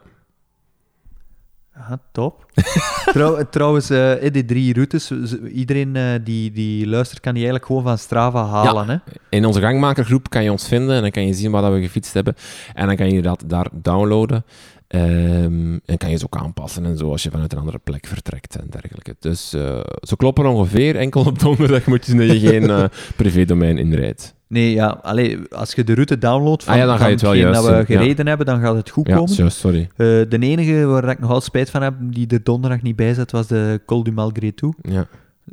[2.12, 2.46] top.
[3.12, 5.12] Trouw, trouwens, in die drie routes,
[5.52, 8.88] iedereen eh, die, die luistert, kan die eigenlijk gewoon van Strava halen.
[8.88, 8.96] Hè?
[9.28, 12.14] In onze gangmakergroep kan je ons vinden en dan kan je zien wat we gefietst
[12.14, 12.34] hebben.
[12.74, 14.44] En dan kan je dat daar downloaden.
[14.88, 18.06] Ehm, en kan je ze ook aanpassen en zo als je vanuit een andere plek
[18.06, 19.16] vertrekt en dergelijke.
[19.18, 20.96] Dus eh zo kloppen ongeveer.
[20.96, 24.34] Enkel op donderdag moet je dat je geen privédomein inrijdt.
[24.50, 27.20] Nee, ja, allee, als je de route downloadt van, Ah ja, dan ga je het
[27.22, 27.98] wel van hetgeen juist dat we ja.
[28.00, 29.32] gereden hebben, dan gaat het goed Ja, komen.
[29.34, 29.80] juist, sorry.
[29.80, 33.30] Eh, de enige waar ik nogal spijt van heb, die er donderdag niet bij zat,
[33.30, 34.74] was de Col du Malgré Tout.
[34.82, 35.06] Ja,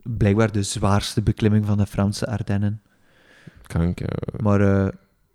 [0.04, 2.82] Blijkbaar de zwaarste beklimming van de Franse Ardennen.
[3.68, 4.00] kan ik...
[4.02, 4.08] eh,
[4.44, 4.88] Maar eh,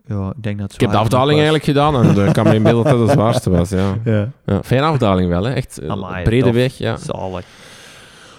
[0.06, 2.44] ja, ik denk dat het ik heb de afdaling eigenlijk gedaan en eh, ik kan
[2.44, 3.70] me inbeelden dat dat de zwaarste was,
[4.04, 4.28] ja.
[4.44, 4.62] Ja.
[4.62, 5.52] Fijne afdaling wel, hè.
[5.52, 6.54] Echt Amai, brede tof.
[6.54, 6.96] weg, ja.
[6.96, 7.44] zalig.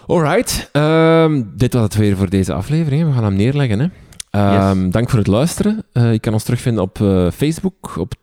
[0.08, 3.08] Alright, ehm, dit was het weer voor deze aflevering.
[3.08, 3.80] We gaan hem neerleggen.
[3.80, 3.88] Hè.
[4.34, 5.84] Ehm, Dank voor het luisteren.
[5.92, 7.96] Eh, je kan ons terugvinden op eh, Facebook.
[7.98, 8.14] Op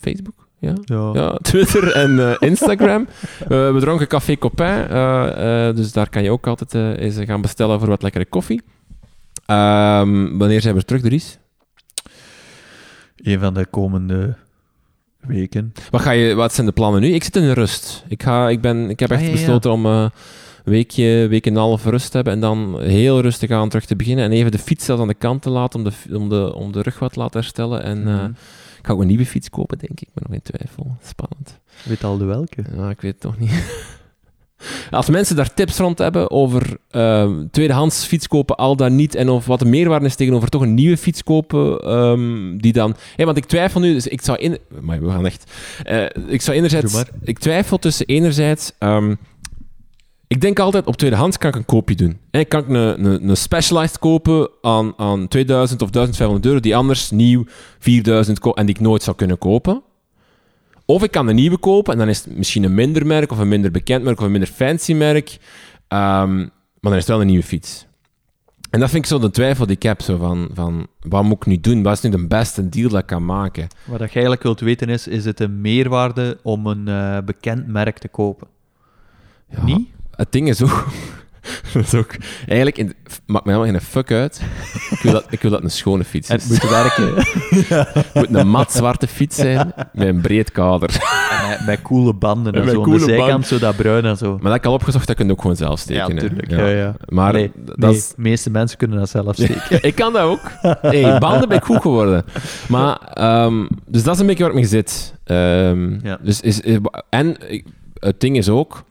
[0.00, 0.48] Facebook?
[0.58, 0.72] Ja.
[0.84, 1.10] Ja.
[1.12, 3.06] ja, Twitter en eh, Instagram.
[3.40, 7.40] Eh, we dronken Café Copain, eh, eh, dus daar kan je ook altijd eens gaan
[7.40, 8.62] bestellen voor wat lekkere koffie.
[9.46, 11.38] Ehm, wanneer zijn we terug, Dries?
[13.16, 14.36] Een van de komende
[15.20, 15.72] weken.
[15.90, 17.08] Wat, ga je, wat zijn de plannen nu?
[17.12, 18.04] Ik zit in de rust.
[18.08, 19.38] Ik, ga, ik, ben, ik heb echt Ah, ja, ja.
[19.40, 20.06] besloten om eh,
[20.70, 24.24] weekje, week en een half rust hebben en dan heel rustig aan terug te beginnen.
[24.24, 26.72] En even de fiets zelfs aan de kant te laten om de, om de, om
[26.72, 27.82] de rug wat te laten herstellen.
[27.82, 28.30] En eh, Mhm.
[28.78, 30.00] ik ga ook een nieuwe fiets kopen, denk ik.
[30.08, 30.96] Ik ben nog in twijfel.
[31.02, 31.58] Spannend.
[31.84, 32.64] Weet al de welke?
[32.76, 33.50] Ja, ik weet het toch niet.
[34.90, 39.28] Als mensen daar tips rond hebben over ehm, tweedehands fiets kopen, al dan niet, en
[39.28, 42.96] of wat de meerwaarde is tegenover toch een nieuwe fiets kopen, ehm, die dan...
[43.16, 44.58] Hé, want ik twijfel nu, dus ik zou in...
[44.80, 45.50] Maar we gaan echt...
[45.84, 46.92] Eh, ik zou enerzijds...
[46.92, 47.08] Maar.
[47.22, 48.72] Ik twijfel tussen enerzijds...
[48.78, 49.14] ehm,
[50.26, 52.18] ik denk altijd, op tweedehands kan ik een koopje doen.
[52.30, 56.76] En kan ik een, een, een Specialized kopen aan, aan 2000 of 1500 euro, die
[56.76, 57.44] anders nieuw
[57.78, 59.82] 4000 ko- en die ik nooit zou kunnen kopen.
[60.84, 63.38] Of ik kan een nieuwe kopen en dan is het misschien een minder merk of
[63.38, 65.38] een minder bekend merk of een minder fancy merk.
[65.88, 66.50] Ehm, maar
[66.80, 67.86] dan is het wel een nieuwe fiets.
[68.70, 70.00] En dat vind ik zo de twijfel die ik heb.
[70.00, 71.82] Zo van, van, wat moet ik nu doen?
[71.82, 73.68] Wat is nu de beste deal dat ik kan maken?
[73.84, 77.98] Wat je eigenlijk wilt weten is, is het een meerwaarde om een eh, bekend merk
[77.98, 78.48] te kopen?
[79.50, 79.88] Ja, Niet?
[80.16, 80.86] Het ding is ook...
[81.72, 82.78] dat is ook eigenlijk...
[82.78, 82.94] In,
[83.26, 84.40] maakt mij helemaal geen fuck uit.
[84.90, 86.42] Ik wil dat, ik wil dat het een schone fiets is.
[86.48, 87.14] het moet werken.
[87.14, 90.90] Het moet een mat zwarte fiets zijn met een breed kader.
[91.30, 92.84] En met, met coole banden en zo.
[92.84, 94.30] De zijkant zo dat bruin en zo.
[94.30, 96.08] Maar dat heb ik al opgezocht, dat kun je ook gewoon zelf steken.
[96.08, 96.50] Ja, natuurlijk.
[96.50, 96.94] Ja, ja.
[97.08, 98.08] Maar dat nee, is...
[98.08, 99.82] de meeste mensen kunnen dat zelf steken.
[99.82, 100.50] ik kan dat ook.
[100.80, 102.24] Hey, banden ben ik goed geworden.
[102.68, 105.14] Maar, ehm, dus dat is een beetje waar ik mee zit.
[105.24, 106.18] Ehm, Ja.
[106.22, 107.36] dus is, is- en
[107.98, 108.84] het ding is ook,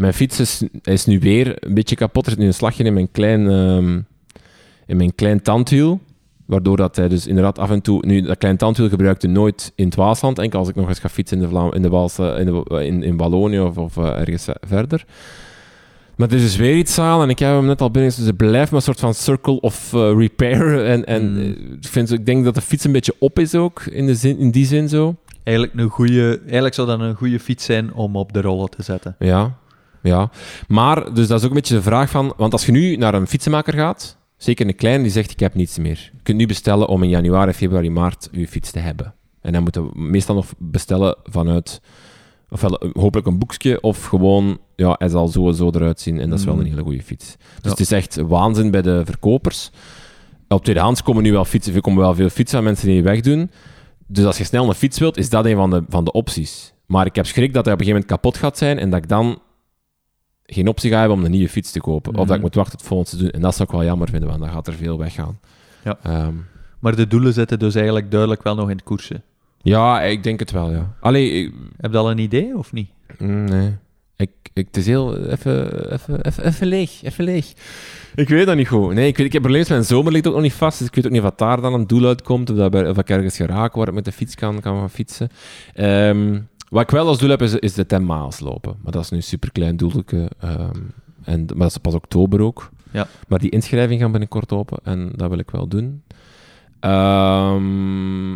[0.00, 2.24] Mijn fiets is, is nu weer een beetje kapot.
[2.24, 4.00] Er zit nu een slagje in mijn klein, ehm,
[4.86, 6.00] in mijn klein tandwiel.
[6.46, 8.06] Waardoor dat hij dus inderdaad af en toe...
[8.06, 10.38] Nu, dat klein tandwiel gebruikte nooit in het Waasland.
[10.38, 12.84] Enkel als ik nog eens ga fietsen in, de Vlaam, in, de Waalse, in, de,
[12.84, 15.04] in, in Wallonië of, of eh, ergens verder.
[16.16, 18.12] Maar er is dus weer iets aan en ik heb hem net al binnen.
[18.16, 20.84] Dus het blijft maar een soort van circle of eh, repair.
[20.84, 21.38] En, en Mm.
[21.38, 21.46] eh,
[21.80, 24.38] ik, vind, ik denk dat de fiets een beetje op is ook, in, de zin,
[24.38, 25.16] in die zin zo.
[25.42, 28.82] Eigenlijk, een goede, eigenlijk zou dat een goede fiets zijn om op de rollen te
[28.82, 29.16] zetten.
[29.18, 29.58] Ja,
[30.02, 30.30] ja.
[30.68, 32.32] Maar, dus dat is ook een beetje de vraag van...
[32.36, 35.54] Want als je nu naar een fietsenmaker gaat, zeker een kleine, die zegt ik heb
[35.54, 36.10] niets meer.
[36.12, 39.14] Je kunt nu bestellen om in januari, februari, maart je fiets te hebben.
[39.40, 41.80] En dan moeten we meestal nog bestellen vanuit...
[42.52, 44.58] Ofwel een- hopelijk een boekje, of gewoon...
[44.76, 46.60] Ja, hij zal sowieso eruit zien en dat is wel Mm.
[46.60, 47.36] een hele goede fiets.
[47.36, 47.70] Dus Ja.
[47.70, 49.70] het is echt waanzin bij de verkopers.
[50.48, 53.04] Op tweedehands komen nu wel fietsen, er komen wel veel fietsen aan mensen die die
[53.04, 53.50] wegdoen.
[54.06, 56.72] Dus als je snel een fiets wilt, is dat een van de, van de opties.
[56.86, 59.02] Maar ik heb schrik dat hij op een gegeven moment kapot gaat zijn en dat
[59.02, 59.38] ik dan
[60.52, 62.10] geen optie ga hebben om een nieuwe fiets te kopen.
[62.12, 62.40] Of dat ik Mhm.
[62.40, 63.30] moet wachten tot volgend seizoen.
[63.30, 65.38] En dat zou ik wel jammer vinden, want dan gaat er veel weggaan.
[65.84, 65.98] Ja.
[66.02, 66.34] Ehm,
[66.78, 69.22] Maar de doelen zitten dus eigenlijk duidelijk wel nog in het koersen.
[69.62, 70.94] ja, ik denk het wel, ja.
[71.00, 72.90] Allee, ik- Heb je al een idee of niet?
[73.18, 73.76] mm, nee.
[74.16, 75.16] Ik, ik, het is heel...
[75.26, 77.52] Even, even, even, even leeg, even leeg.
[78.14, 78.94] Ik weet dat niet goed.
[78.94, 79.68] Nee, ik, weet, ik heb problemen.
[79.70, 81.74] Mijn zomer ligt ook nog niet vast, dus ik weet ook niet wat daar dan
[81.74, 82.50] een doel uitkomt.
[82.50, 85.28] Of, dat, of ik ergens geraak waar ik met de fiets kan, kan gaan fietsen.
[85.74, 86.38] Ehm,
[86.70, 88.76] wat ik wel als doel heb, is, is de 10 miles lopen.
[88.82, 90.30] Maar dat is nu een superklein doelke.
[90.40, 90.70] ehm,
[91.24, 92.70] en, maar dat is pas oktober ook.
[92.90, 93.06] Ja.
[93.28, 96.02] Maar die inschrijving gaat binnenkort open en dat wil ik wel doen.
[96.80, 98.32] Ehm,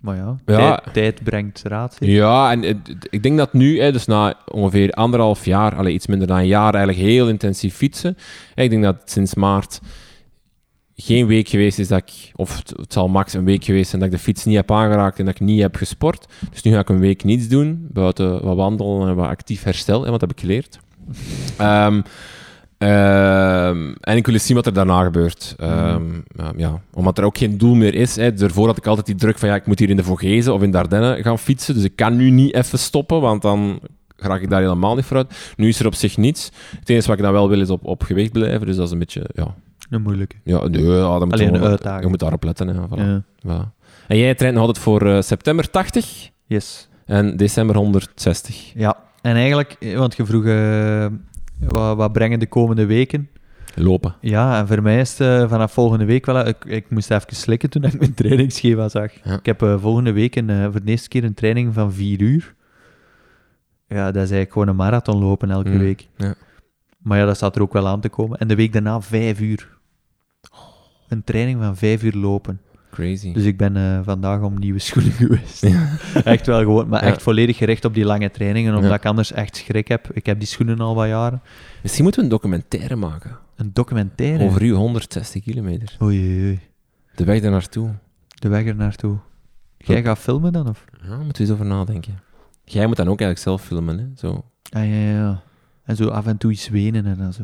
[0.00, 0.56] Maar ja, Ja.
[0.76, 1.96] Tijd, tijd brengt raad.
[2.00, 2.64] ja, en
[3.10, 6.46] ik denk dat nu, hè, dus na ongeveer anderhalf jaar, allee, iets minder dan een
[6.46, 8.16] jaar, eigenlijk heel intensief fietsen.
[8.54, 9.80] Ik denk dat sinds maart
[10.96, 14.10] geen week geweest is dat ik, of het, zal max een week geweest zijn dat
[14.10, 16.26] ik de fiets niet heb aangeraakt en dat ik niet heb gesport.
[16.50, 20.04] Dus nu ga ik een week niets doen, buiten wat wandelen en wat actief herstel,
[20.04, 20.78] hè, wat heb ik geleerd.
[21.56, 22.02] Ehm,
[22.78, 25.54] ehm, en ik wil eens zien wat er daarna gebeurt.
[25.58, 26.04] Ehm,
[26.56, 28.16] ja, omdat er ook geen doel meer is.
[28.16, 28.34] Hè.
[28.34, 30.62] Daarvoor had ik altijd die druk van ja, ik moet hier in de Vogezen of
[30.62, 31.74] in de Ardennen gaan fietsen.
[31.74, 33.80] Dus ik kan nu niet even stoppen, want dan
[34.16, 35.54] raak ik daar helemaal niet vooruit.
[35.56, 36.50] Nu is er op zich niets.
[36.78, 38.66] Het enige wat ik dan wel wil is op, op gewicht blijven.
[38.66, 39.54] Dus dat is een beetje, ja...
[39.90, 40.36] Een moeilijke.
[40.44, 42.02] ja, nee, ja dan moet Alleen je een uitdaging.
[42.02, 42.68] Je moet daarop letten.
[42.68, 43.00] Hè, voilà.
[43.00, 43.22] Ja.
[43.46, 43.74] Voilà.
[44.08, 46.88] En jij traint nog altijd voor eh, september 80 Yes.
[47.04, 48.72] en december 160.
[48.74, 51.06] Ja, en eigenlijk, eh, want je vroeg eh,
[51.58, 53.28] wat, wat brengen de komende weken.
[53.74, 54.14] Lopen.
[54.20, 56.46] Ja, en voor mij is het vanaf volgende week wel...
[56.46, 59.12] Ik, ik moest even slikken toen ik mijn trainingsschema zag.
[59.24, 59.32] Ja.
[59.38, 62.54] Ik heb volgende week een, voor de eerste keer een training van vier uur.
[63.88, 66.08] Ja, dat is eigenlijk gewoon een marathon lopen elke Mm, week.
[66.16, 66.34] ja.
[66.98, 68.38] Maar ja, dat staat er ook wel aan te komen.
[68.38, 69.75] En de week daarna vijf uur.
[71.08, 72.60] Een training van vijf uur lopen.
[72.90, 73.32] Crazy.
[73.32, 75.66] Dus ik ben eh, vandaag om nieuwe schoenen geweest.
[76.24, 77.10] echt wel gewoon, maar Ja.
[77.10, 78.96] echt volledig gericht op die lange trainingen, omdat Ja.
[78.96, 80.08] ik anders echt schrik heb.
[80.12, 81.40] Ik heb die schoenen al wat jaren.
[81.82, 84.44] Misschien moeten we een documentaire maken Een documentaire.
[84.44, 85.96] over uw 160 kilometer.
[86.02, 86.60] Oei, oei, oei.
[87.14, 87.90] De weg daar naartoe.
[88.28, 89.16] De weg er naartoe.
[89.78, 90.84] Jij gaat filmen dan, of?
[91.02, 92.20] Ja, daar moeten we eens over nadenken.
[92.64, 94.04] Jij moet dan ook eigenlijk zelf filmen, hè?
[94.16, 94.44] Zo.
[94.70, 95.42] Ah, ja, ja, ja.
[95.84, 97.42] En zo af en toe iets wenen en dan zo.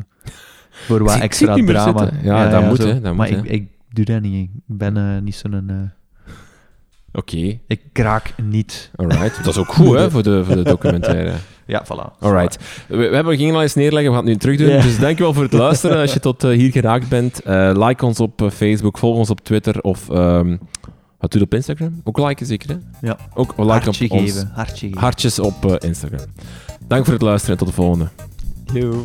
[0.72, 2.10] Voor wat zie- extra zie drama.
[2.22, 4.50] Ja, dat moet, hè, dat maar moet, ik, ik doe dat niet.
[4.54, 5.64] Ik ben eh, niet zo'n...
[5.70, 5.76] eh,
[7.12, 8.90] Oké, ik kraak niet.
[8.96, 9.36] alright.
[9.44, 11.32] Dat is ook goed, hè, voor de, voor de documentaire.
[11.66, 12.18] Ja, voilà.
[12.18, 12.58] Alright.
[12.88, 14.80] We, we hebben al eens neerleggen, we gaan het nu terug doen.
[14.82, 16.00] Dus dankjewel voor het luisteren.
[16.00, 17.40] Als je tot eh, hier geraakt bent,
[17.76, 20.56] like ons op Facebook, volg ons op Twitter of ehm,
[21.18, 22.00] wat doe je op Instagram?
[22.04, 22.76] Ook liken zeker, hè?
[23.06, 23.16] Ja.
[23.34, 24.50] Ook like Hartje op ons geven.
[24.54, 25.00] Hartje geven.
[25.00, 26.26] hartjes op Instagram.
[26.86, 28.08] Dank voor het luisteren en tot de volgende.
[28.72, 29.04] Yo.